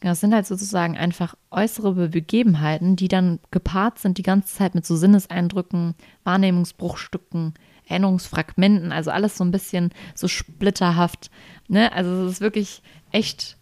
[0.04, 4.86] Es sind halt sozusagen einfach äußere Begebenheiten, die dann gepaart sind die ganze Zeit mit
[4.86, 7.54] so Sinneseindrücken, Wahrnehmungsbruchstücken,
[7.86, 11.30] Erinnerungsfragmenten, also alles so ein bisschen so splitterhaft.
[11.68, 11.92] Ne?
[11.94, 13.58] Also es ist wirklich echt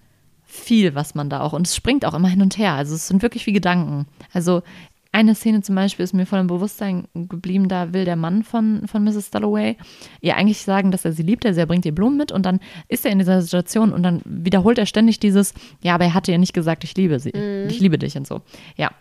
[0.45, 2.73] viel, was man da auch, und es springt auch immer hin und her.
[2.73, 4.07] Also es sind wirklich wie Gedanken.
[4.33, 4.63] Also
[5.11, 8.87] eine Szene zum Beispiel ist mir voll im Bewusstsein geblieben, da will der Mann von,
[8.87, 9.31] von Mrs.
[9.31, 9.75] Dalloway
[10.21, 12.59] ihr eigentlich sagen, dass er sie liebt, also er bringt ihr Blumen mit und dann
[12.87, 16.31] ist er in dieser Situation und dann wiederholt er ständig dieses, ja, aber er hatte
[16.31, 17.69] ihr nicht gesagt, ich liebe sie, mhm.
[17.69, 18.41] ich liebe dich und so.
[18.75, 18.91] Ja.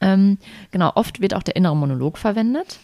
[0.00, 0.38] Ähm,
[0.72, 2.80] genau, oft wird auch der innere Monolog verwendet.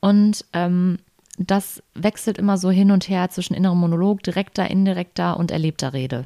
[0.00, 0.98] Und ähm,
[1.38, 6.24] das wechselt immer so hin und her zwischen innerem Monolog, direkter, indirekter und erlebter Rede.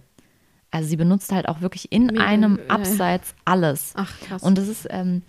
[0.70, 3.92] Also sie benutzt halt auch wirklich in Mega, einem Abseits alles.
[3.96, 4.42] Ach, krass.
[4.42, 5.23] Und das ist ähm,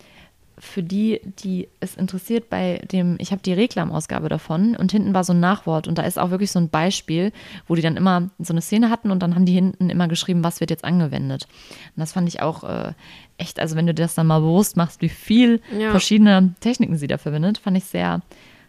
[0.58, 5.24] für die, die es interessiert, bei dem, ich habe die Reklamausgabe davon und hinten war
[5.24, 7.32] so ein Nachwort und da ist auch wirklich so ein Beispiel,
[7.66, 10.44] wo die dann immer so eine Szene hatten und dann haben die hinten immer geschrieben,
[10.44, 11.46] was wird jetzt angewendet.
[11.96, 12.92] Und das fand ich auch äh,
[13.38, 15.90] echt, also wenn du dir das dann mal bewusst machst, wie viel ja.
[15.90, 18.20] verschiedene Techniken sie da verwendet, fand ich sehr,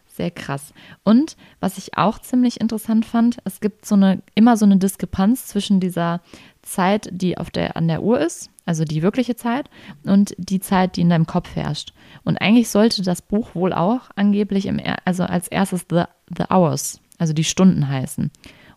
[0.07, 0.73] sehr krass.
[1.03, 5.47] Und was ich auch ziemlich interessant fand, es gibt so eine, immer so eine Diskrepanz
[5.47, 6.21] zwischen dieser
[6.61, 9.69] Zeit, die auf der, an der Uhr ist, also die wirkliche Zeit,
[10.03, 11.93] und die Zeit, die in deinem Kopf herrscht.
[12.23, 16.03] Und eigentlich sollte das Buch wohl auch angeblich im, also als erstes The,
[16.35, 18.31] The Hours, also die Stunden heißen.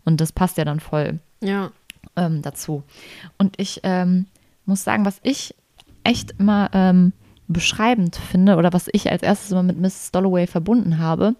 [0.05, 1.71] Und das passt ja dann voll ja.
[2.17, 2.83] ähm, dazu.
[3.39, 4.27] Und ich ähm,
[4.65, 5.55] muss sagen, was ich
[6.05, 7.13] echt immer ähm,
[7.49, 11.37] beschreibend finde oder was ich als erstes immer mit Miss Stolloway verbunden habe,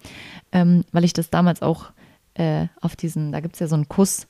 [0.53, 1.91] ähm, weil ich das damals auch
[2.35, 4.27] äh, auf diesen, da gibt es ja so einen Kuss,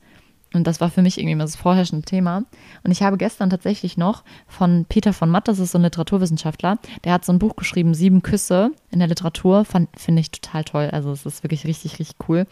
[0.56, 2.44] und das war für mich irgendwie immer das vorherrschende Thema.
[2.82, 6.78] Und ich habe gestern tatsächlich noch von Peter von Matt, das ist so ein Literaturwissenschaftler,
[7.04, 9.64] der hat so ein Buch geschrieben, Sieben Küsse in der Literatur.
[9.64, 10.88] Finde ich total toll.
[10.92, 12.46] Also es ist wirklich richtig, richtig cool.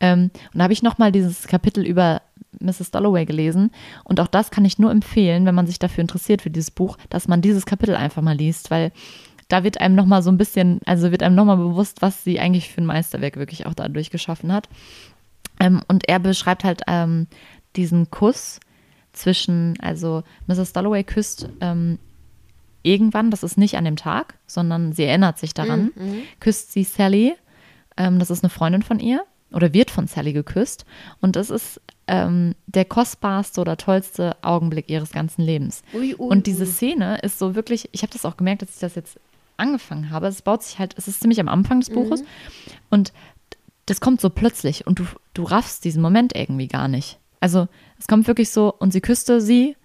[0.00, 2.22] Ähm, und da habe ich nochmal dieses Kapitel über
[2.60, 2.90] Mrs.
[2.90, 3.70] Dalloway gelesen.
[4.04, 6.96] Und auch das kann ich nur empfehlen, wenn man sich dafür interessiert für dieses Buch,
[7.10, 8.92] dass man dieses Kapitel einfach mal liest, weil
[9.48, 12.70] da wird einem nochmal so ein bisschen, also wird einem nochmal bewusst, was sie eigentlich
[12.70, 14.68] für ein Meisterwerk wirklich auch dadurch geschaffen hat.
[15.64, 17.26] Ähm, und er beschreibt halt ähm,
[17.76, 18.60] diesen Kuss
[19.12, 20.72] zwischen, also Mrs.
[20.72, 21.98] Dalloway küsst ähm,
[22.82, 26.04] irgendwann, das ist nicht an dem Tag, sondern sie erinnert sich daran, mhm.
[26.04, 26.22] mhm.
[26.40, 27.34] küsst sie Sally,
[27.96, 30.84] ähm, das ist eine Freundin von ihr, oder wird von Sally geküsst.
[31.20, 35.82] Und das ist ähm, der kostbarste oder tollste Augenblick ihres ganzen Lebens.
[35.94, 38.80] Ui, ui, und diese Szene ist so wirklich, ich habe das auch gemerkt, dass ich
[38.80, 39.18] das jetzt
[39.56, 40.26] angefangen habe.
[40.26, 42.22] Es baut sich halt, es ist ziemlich am Anfang des Buches.
[42.22, 42.26] Mhm.
[42.90, 43.12] Und
[43.86, 47.18] das kommt so plötzlich und du, du raffst diesen Moment irgendwie gar nicht.
[47.40, 47.68] Also
[47.98, 49.76] es kommt wirklich so und sie küsste sie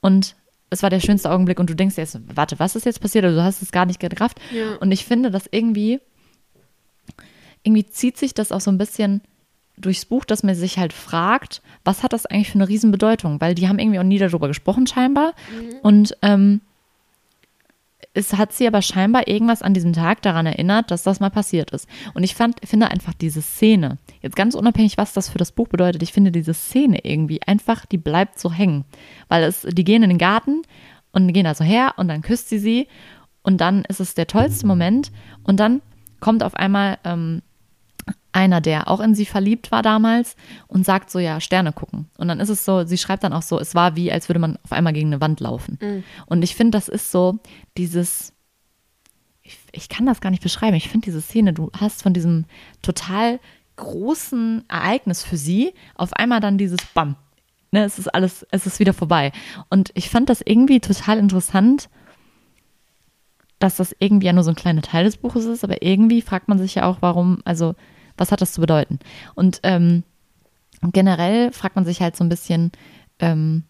[0.00, 0.34] und
[0.70, 3.24] es war der schönste Augenblick und du denkst jetzt, warte, was ist jetzt passiert?
[3.24, 4.38] Also du hast es gar nicht gerafft.
[4.52, 4.76] Ja.
[4.76, 6.00] Und ich finde, dass irgendwie,
[7.62, 9.22] irgendwie zieht sich das auch so ein bisschen
[9.78, 13.40] durchs Buch, dass man sich halt fragt, was hat das eigentlich für eine Riesenbedeutung?
[13.40, 15.34] Weil die haben irgendwie auch nie darüber gesprochen scheinbar.
[15.50, 15.76] Mhm.
[15.82, 16.60] Und ähm,
[18.18, 21.70] es hat sie aber scheinbar irgendwas an diesem Tag daran erinnert, dass das mal passiert
[21.70, 21.88] ist.
[22.14, 25.68] Und ich fand, finde einfach diese Szene, jetzt ganz unabhängig, was das für das Buch
[25.68, 28.84] bedeutet, ich finde diese Szene irgendwie einfach, die bleibt so hängen.
[29.28, 30.62] Weil es, die gehen in den Garten
[31.12, 32.88] und gehen also her und dann küsst sie sie
[33.42, 35.12] und dann ist es der tollste Moment
[35.44, 35.80] und dann
[36.20, 37.42] kommt auf einmal ähm,
[38.32, 40.36] einer, der auch in sie verliebt war damals
[40.66, 42.10] und sagt so, ja, Sterne gucken.
[42.18, 44.38] Und dann ist es so, sie schreibt dann auch so, es war wie, als würde
[44.38, 45.78] man auf einmal gegen eine Wand laufen.
[45.80, 46.04] Mhm.
[46.26, 47.38] Und ich finde, das ist so
[47.76, 48.32] dieses,
[49.42, 52.44] ich, ich kann das gar nicht beschreiben, ich finde diese Szene, du hast von diesem
[52.82, 53.40] total
[53.76, 57.16] großen Ereignis für sie auf einmal dann dieses Bam.
[57.70, 59.30] Ne, es ist alles, es ist wieder vorbei.
[59.68, 61.90] Und ich fand das irgendwie total interessant,
[63.58, 66.48] dass das irgendwie ja nur so ein kleiner Teil des Buches ist, aber irgendwie fragt
[66.48, 67.74] man sich ja auch, warum, also
[68.18, 68.98] was hat das zu bedeuten?
[69.34, 70.04] Und ähm,
[70.82, 72.72] generell fragt man sich halt so ein bisschen,
[73.18, 73.64] ähm,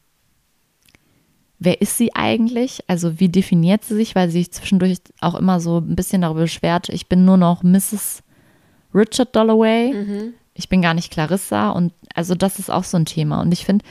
[1.59, 2.85] wer ist sie eigentlich?
[2.87, 4.15] Also wie definiert sie sich?
[4.15, 7.63] Weil sie sich zwischendurch auch immer so ein bisschen darüber beschwert, ich bin nur noch
[7.63, 8.23] Mrs.
[8.95, 9.93] Richard Dalloway.
[9.93, 10.35] Mhm.
[10.55, 11.71] Ich bin gar nicht Clarissa.
[11.71, 13.41] Und also das ist auch so ein Thema.
[13.41, 13.85] Und ich finde,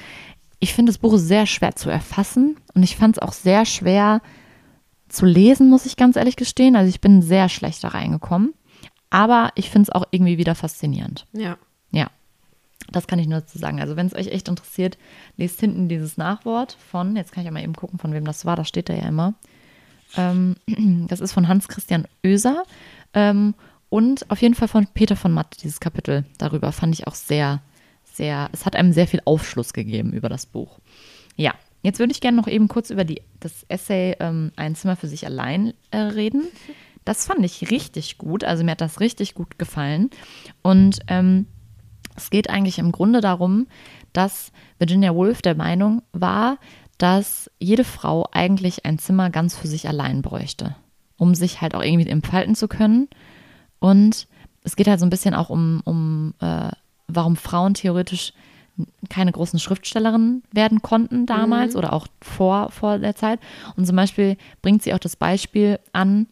[0.60, 2.58] ich finde das Buch sehr schwer zu erfassen.
[2.74, 4.22] Und ich fand es auch sehr schwer
[5.08, 6.76] zu lesen, muss ich ganz ehrlich gestehen.
[6.76, 8.54] Also ich bin sehr schlecht da reingekommen.
[9.10, 11.26] Aber ich finde es auch irgendwie wieder faszinierend.
[11.34, 11.58] Ja.
[11.92, 12.10] Ja.
[12.92, 13.82] Das kann ich nur dazu sagen.
[13.82, 14.98] Also, wenn es euch echt interessiert,
[15.36, 18.46] lest hinten dieses Nachwort von, jetzt kann ich ja mal eben gucken, von wem das
[18.46, 19.34] war, da steht da ja immer.
[20.16, 20.56] Ähm,
[21.08, 22.64] das ist von Hans-Christian Oeser
[23.14, 23.56] ähm,
[23.90, 27.62] und auf jeden Fall von Peter von Matt, dieses Kapitel darüber fand ich auch sehr,
[28.04, 30.80] sehr, es hat einem sehr viel Aufschluss gegeben über das Buch.
[31.36, 34.96] Ja, jetzt würde ich gerne noch eben kurz über die, das Essay ähm, Ein Zimmer
[34.96, 36.44] für sich allein äh, reden.
[37.08, 40.10] Das fand ich richtig gut, also mir hat das richtig gut gefallen.
[40.62, 41.46] Und ähm,
[42.18, 43.68] es geht eigentlich im Grunde darum,
[44.12, 46.58] dass Virginia Woolf der Meinung war,
[46.98, 50.76] dass jede Frau eigentlich ein Zimmer ganz für sich allein bräuchte,
[51.16, 53.08] um sich halt auch irgendwie entfalten zu können.
[53.80, 54.28] Und
[54.64, 56.72] es geht halt so ein bisschen auch um, um äh,
[57.08, 58.34] warum Frauen theoretisch
[59.10, 61.80] keine großen Schriftstellerinnen werden konnten damals mhm.
[61.80, 63.40] oder auch vor, vor der Zeit.
[63.78, 66.28] Und zum Beispiel bringt sie auch das Beispiel an,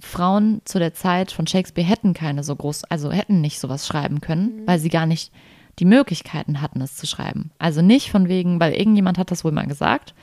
[0.00, 4.20] Frauen zu der Zeit von Shakespeare hätten keine so groß, also hätten nicht sowas schreiben
[4.20, 4.66] können, mhm.
[4.66, 5.32] weil sie gar nicht
[5.78, 7.50] die Möglichkeiten hatten, es zu schreiben.
[7.58, 10.14] Also nicht von wegen, weil irgendjemand hat das wohl mal gesagt,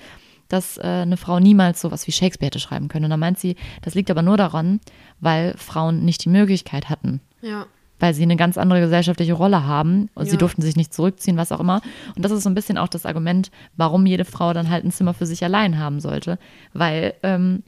[0.47, 3.05] dass äh, eine Frau niemals sowas wie Shakespeare hätte schreiben können.
[3.05, 4.79] Und dann meint sie, das liegt aber nur daran,
[5.19, 7.21] weil Frauen nicht die Möglichkeit hatten.
[7.41, 7.65] Ja.
[7.99, 10.31] Weil sie eine ganz andere gesellschaftliche Rolle haben und ja.
[10.31, 11.81] sie durften sich nicht zurückziehen, was auch immer.
[12.15, 14.91] Und das ist so ein bisschen auch das Argument, warum jede Frau dann halt ein
[14.91, 16.37] Zimmer für sich allein haben sollte.
[16.73, 17.63] Weil ähm,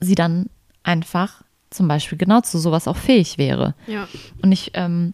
[0.00, 0.48] sie dann
[0.88, 3.74] einfach zum Beispiel genau zu sowas auch fähig wäre.
[3.86, 4.08] Ja.
[4.42, 5.12] Und ich ähm,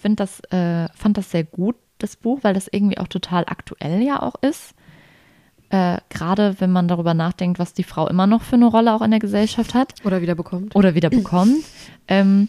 [0.00, 4.02] finde das, äh, fand das sehr gut, das Buch, weil das irgendwie auch total aktuell
[4.02, 4.74] ja auch ist.
[5.70, 9.02] Äh, Gerade wenn man darüber nachdenkt, was die Frau immer noch für eine Rolle auch
[9.02, 9.94] in der Gesellschaft hat.
[10.04, 10.74] Oder wieder bekommt.
[10.74, 11.64] Oder wieder bekommt.
[12.08, 12.48] ähm,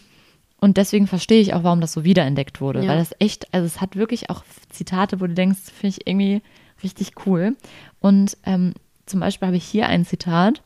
[0.60, 2.84] und deswegen verstehe ich auch, warum das so wiederentdeckt wurde.
[2.84, 2.89] Ja.
[2.89, 6.41] Weil das echt, also es hat wirklich auch Zitate, wo du denkst, finde ich irgendwie
[6.84, 7.56] richtig cool.
[8.00, 8.74] Und ähm,
[9.06, 10.62] zum Beispiel habe ich hier ein Zitat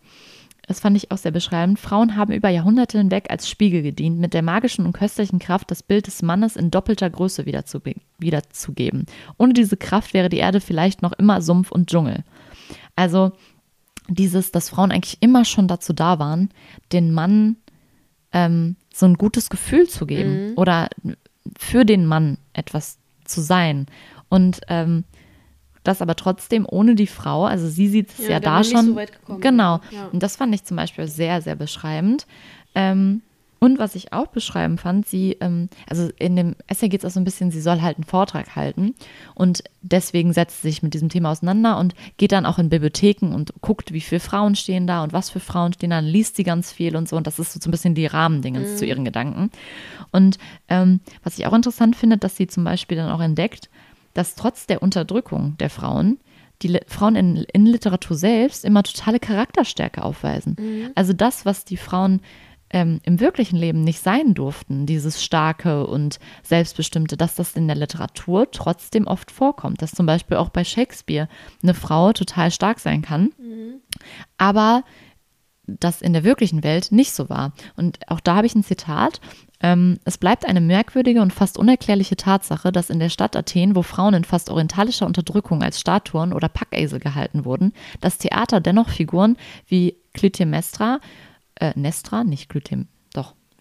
[0.71, 4.33] das fand ich auch sehr beschreibend, Frauen haben über Jahrhunderte hinweg als Spiegel gedient, mit
[4.33, 9.05] der magischen und köstlichen Kraft das Bild des Mannes in doppelter Größe wiederzugeben.
[9.37, 12.23] Ohne diese Kraft wäre die Erde vielleicht noch immer Sumpf und Dschungel.
[12.95, 13.33] Also
[14.07, 16.51] dieses, dass Frauen eigentlich immer schon dazu da waren,
[16.93, 17.57] den Mann
[18.31, 20.53] ähm, so ein gutes Gefühl zu geben mhm.
[20.55, 20.87] oder
[21.59, 23.87] für den Mann etwas zu sein.
[24.29, 25.03] Und ähm,
[25.83, 28.97] das aber trotzdem ohne die Frau, also sie sieht es ja, ja da schon.
[29.27, 29.79] So genau.
[29.91, 30.07] Ja.
[30.11, 32.27] Und das fand ich zum Beispiel sehr, sehr beschreibend.
[32.75, 33.21] Ähm,
[33.63, 37.13] und was ich auch beschreiben fand, sie, ähm, also in dem Essay geht es auch
[37.13, 38.95] so ein bisschen, sie soll halt einen Vortrag halten
[39.35, 43.35] und deswegen setzt sie sich mit diesem Thema auseinander und geht dann auch in Bibliotheken
[43.35, 46.37] und guckt, wie viele Frauen stehen da und was für Frauen stehen da, dann liest
[46.37, 48.77] sie ganz viel und so und das ist so ein bisschen die Rahmendingens mhm.
[48.77, 49.51] zu ihren Gedanken.
[50.11, 53.69] Und ähm, was ich auch interessant finde, dass sie zum Beispiel dann auch entdeckt,
[54.13, 56.19] dass trotz der Unterdrückung der Frauen
[56.61, 60.55] die Frauen in, in, Literatur selbst immer totale Charakterstärke aufweisen.
[60.59, 60.91] Mhm.
[60.93, 62.21] Also das, was die Frauen
[62.69, 67.75] ähm, im wirklichen Leben nicht sein durften, dieses starke und selbstbestimmte, dass das in der
[67.75, 69.81] Literatur trotzdem oft vorkommt.
[69.81, 71.27] Dass zum Beispiel auch bei Shakespeare
[71.61, 73.81] eine Frau total stark sein kann, mhm.
[74.37, 74.83] aber
[75.79, 77.53] das in der wirklichen Welt nicht so war.
[77.75, 79.21] Und auch da habe ich ein Zitat
[79.63, 83.83] ähm, es bleibt eine merkwürdige und fast unerklärliche Tatsache, dass in der Stadt Athen, wo
[83.83, 89.37] Frauen in fast orientalischer Unterdrückung als Statuen oder Packesel gehalten wurden, das Theater dennoch Figuren
[89.67, 90.99] wie Clytemnestra,
[91.55, 92.87] äh, Nestra, nicht Clytem,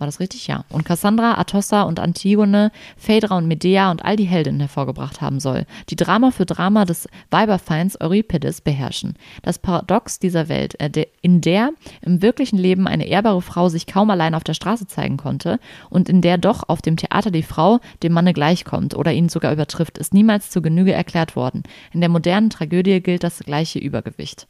[0.00, 0.46] war das richtig?
[0.46, 0.64] Ja.
[0.70, 5.66] Und Cassandra, Atossa und Antigone, Phaedra und Medea und all die Heldinnen hervorgebracht haben soll,
[5.88, 9.14] die Drama für Drama des Weiberfeinds Euripides beherrschen.
[9.42, 11.70] Das Paradox dieser Welt, äh, in der
[12.02, 15.60] im wirklichen Leben eine ehrbare Frau sich kaum allein auf der Straße zeigen konnte
[15.90, 19.52] und in der doch auf dem Theater die Frau dem Manne gleichkommt oder ihn sogar
[19.52, 21.62] übertrifft, ist niemals zur Genüge erklärt worden.
[21.92, 24.46] In der modernen Tragödie gilt das gleiche Übergewicht.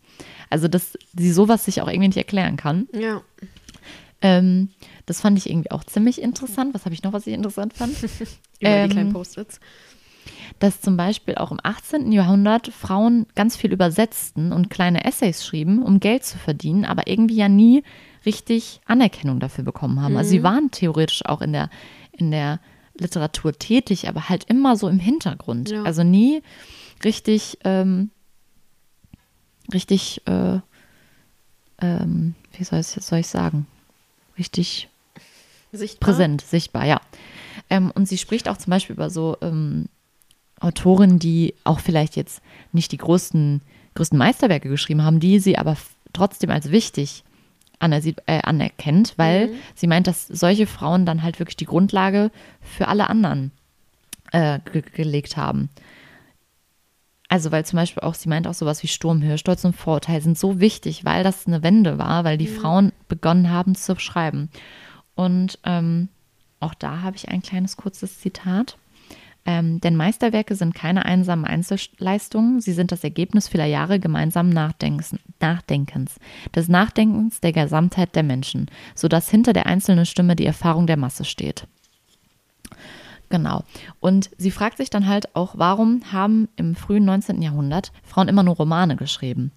[0.48, 2.88] Also, dass sie sowas sich auch irgendwie nicht erklären kann.
[2.92, 3.22] Ja.
[4.22, 4.70] Ähm,
[5.06, 6.74] das fand ich irgendwie auch ziemlich interessant.
[6.74, 7.96] Was habe ich noch, was ich interessant fand?
[8.02, 8.18] Über
[8.60, 9.60] ähm, die kleinen Post-its.
[10.58, 12.12] Dass zum Beispiel auch im 18.
[12.12, 17.36] Jahrhundert Frauen ganz viel übersetzten und kleine Essays schrieben, um Geld zu verdienen, aber irgendwie
[17.36, 17.82] ja nie
[18.26, 20.12] richtig Anerkennung dafür bekommen haben.
[20.12, 20.18] Mhm.
[20.18, 20.44] Also sie mhm.
[20.44, 21.70] waren theoretisch auch in der,
[22.12, 22.60] in der
[22.98, 25.70] Literatur tätig, aber halt immer so im Hintergrund.
[25.70, 25.82] Ja.
[25.84, 26.42] Also nie
[27.02, 28.10] richtig, ähm,
[29.72, 30.60] richtig, äh,
[31.80, 33.66] ähm, wie soll ich, soll ich sagen,
[34.40, 34.88] richtig
[35.72, 36.08] Sichtbar?
[36.08, 37.00] Präsent, sichtbar, ja.
[37.68, 39.86] Ähm, und sie spricht auch zum Beispiel über so ähm,
[40.58, 43.62] Autoren, die auch vielleicht jetzt nicht die größten,
[43.94, 45.76] größten Meisterwerke geschrieben haben, die sie aber
[46.12, 47.24] trotzdem als wichtig
[47.78, 49.52] aner äh, anerkennt, weil mhm.
[49.74, 53.52] sie meint, dass solche Frauen dann halt wirklich die Grundlage für alle anderen
[54.32, 55.70] äh, ge gelegt haben.
[57.30, 60.36] Also, weil zum Beispiel auch, sie meint auch sowas wie Sturmhöhe, Stolz und Vorurteil sind
[60.36, 62.56] so wichtig, weil das eine Wende war, weil die mhm.
[62.56, 64.50] Frauen begonnen haben zu schreiben.
[65.14, 66.08] Und ähm,
[66.58, 68.76] auch da habe ich ein kleines kurzes Zitat.
[69.46, 75.14] Ähm, denn Meisterwerke sind keine einsamen Einzelleistungen, sie sind das Ergebnis vieler Jahre gemeinsamen Nachdenkens,
[75.40, 76.16] Nachdenkens,
[76.54, 81.24] des Nachdenkens der Gesamtheit der Menschen, sodass hinter der einzelnen Stimme die Erfahrung der Masse
[81.24, 81.66] steht.
[83.30, 83.62] Genau.
[84.00, 87.40] Und sie fragt sich dann halt auch, warum haben im frühen 19.
[87.40, 89.52] Jahrhundert Frauen immer nur Romane geschrieben?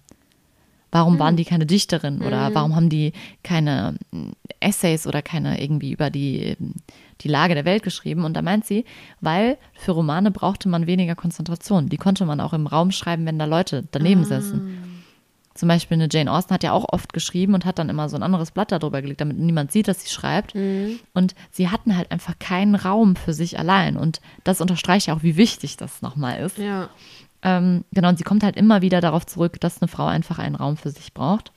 [0.92, 3.12] Warum waren die keine Dichterin oder warum haben die
[3.42, 6.56] keine mm, Essays oder keine irgendwie über die,
[7.20, 8.24] die Lage der Welt geschrieben?
[8.24, 8.84] Und da meint sie,
[9.20, 11.88] weil für Romane brauchte man weniger Konzentration.
[11.88, 14.93] Die konnte man auch im Raum schreiben, wenn da Leute daneben sitzen.
[15.54, 18.16] Zum Beispiel eine Jane Austen hat ja auch oft geschrieben und hat dann immer so
[18.16, 20.54] ein anderes Blatt darüber gelegt, damit niemand sieht, dass sie schreibt.
[21.12, 23.96] Und sie hatten halt einfach keinen Raum für sich allein.
[23.96, 26.58] Und das unterstreicht ja auch, wie wichtig das nochmal ist.
[26.58, 26.90] Ja.
[27.42, 30.56] Ähm, genau, und sie kommt halt immer wieder darauf zurück, dass eine Frau einfach einen
[30.56, 31.52] Raum für sich braucht.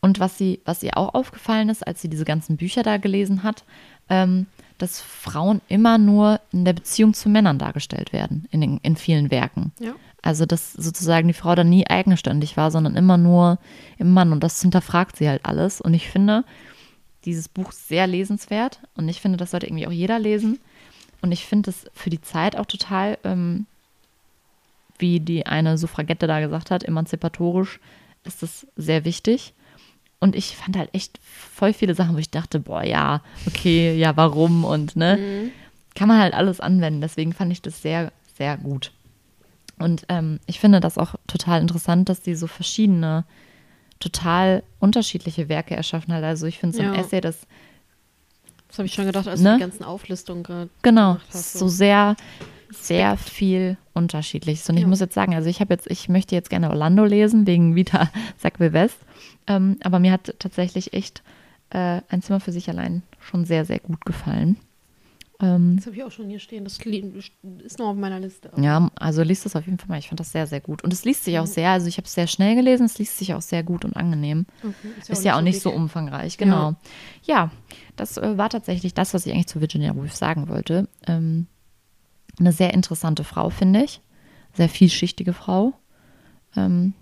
[0.00, 3.42] Und was, sie, was ihr auch aufgefallen ist, als sie diese ganzen Bücher da gelesen
[3.42, 3.64] hat,
[4.08, 4.46] ähm,
[4.78, 9.30] dass Frauen immer nur in der Beziehung zu Männern dargestellt werden, in, den, in vielen
[9.30, 9.72] Werken.
[9.80, 9.94] Ja.
[10.26, 13.58] Also, dass sozusagen die Frau dann nie eigenständig war, sondern immer nur
[13.98, 14.32] im Mann.
[14.32, 15.80] Und das hinterfragt sie halt alles.
[15.80, 16.44] Und ich finde
[17.24, 18.80] dieses Buch sehr lesenswert.
[18.96, 20.58] Und ich finde, das sollte irgendwie auch jeder lesen.
[21.22, 23.66] Und ich finde es für die Zeit auch total ähm,
[24.98, 27.80] wie die eine Suffragette da gesagt hat, emanzipatorisch
[28.24, 29.52] ist das sehr wichtig.
[30.18, 34.16] Und ich fand halt echt voll viele Sachen, wo ich dachte, boah, ja, okay, ja,
[34.16, 35.50] warum und ne, Mhm.
[35.94, 37.00] kann man halt alles anwenden.
[37.02, 38.92] Deswegen fand ich das sehr, sehr gut.
[39.78, 43.24] Und ähm, ich finde das auch total interessant, dass die so verschiedene,
[44.00, 46.22] total unterschiedliche Werke erschaffen hat.
[46.24, 47.00] Also ich finde so ein Ja.
[47.00, 47.46] Essay, das
[48.68, 49.50] Das habe ich schon gedacht, als Ne?
[49.50, 51.52] du die ganzen Auflistungen gerade Genau, hast.
[51.54, 52.16] so sehr,
[52.70, 54.68] sehr viel unterschiedliches.
[54.68, 54.88] Und ich Ja.
[54.88, 58.10] muss jetzt sagen, also ich habe jetzt, ich möchte jetzt gerne Orlando lesen, wegen Vita
[58.38, 58.98] Sackville West.
[59.46, 61.22] Ähm, aber mir hat tatsächlich echt
[61.70, 64.56] äh, ein Zimmer für sich allein schon sehr, sehr gut gefallen.
[65.40, 66.64] Ähm, Das habe ich auch schon hier stehen.
[66.64, 66.78] Das
[67.64, 68.50] ist noch auf meiner Liste.
[68.56, 69.98] ja, also liest es auf jeden Fall mal.
[69.98, 70.82] Ich fand das sehr, sehr gut.
[70.82, 73.18] Und es liest sich auch sehr, also ich habe es sehr schnell gelesen, es liest
[73.18, 74.46] sich auch sehr gut und angenehm.
[74.62, 75.78] Okay, Ist ja auch nicht so dick.
[75.78, 76.74] umfangreich, genau.
[77.24, 77.50] Ja,
[77.96, 80.88] das äh, war tatsächlich das, was ich eigentlich zu Virginia Woolf sagen wollte.
[81.06, 81.46] Ähm,
[82.38, 84.00] eine sehr interessante Frau, finde ich.
[84.54, 85.74] Sehr vielschichtige Frau.
[86.56, 86.94] Ähm,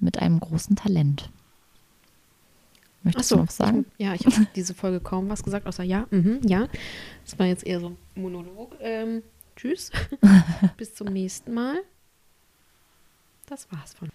[0.00, 1.30] mit einem großen Talent.
[3.06, 3.86] Möchtest Achso, du noch sagen?
[3.98, 6.66] Ich, ja, ich habe diese Folge kaum was gesagt, außer ja, mhm, ja.
[7.24, 8.76] Das war jetzt eher so ein Monolog.
[8.80, 9.22] Ähm,
[9.54, 9.92] tschüss.
[10.76, 11.76] Bis zum nächsten Mal.
[13.46, 14.08] Das war's von.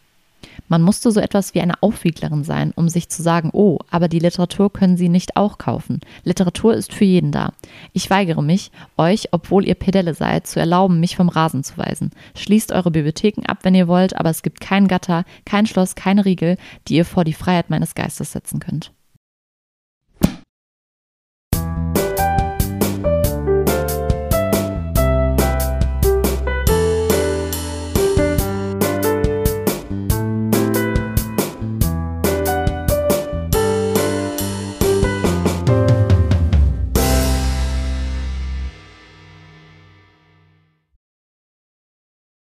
[0.68, 4.20] Man musste so etwas wie eine Aufwieglerin sein, um sich zu sagen, oh, aber die
[4.20, 6.00] Literatur können Sie nicht auch kaufen.
[6.24, 7.54] Literatur ist für jeden da.
[7.94, 12.12] Ich weigere mich, euch, obwohl ihr Pedelle seid, zu erlauben, mich vom Rasen zu weisen.
[12.36, 16.26] Schließt eure Bibliotheken ab, wenn ihr wollt, aber es gibt kein Gatter, kein Schloss, keine
[16.26, 18.92] Riegel, die ihr vor die Freiheit meines Geistes setzen könnt.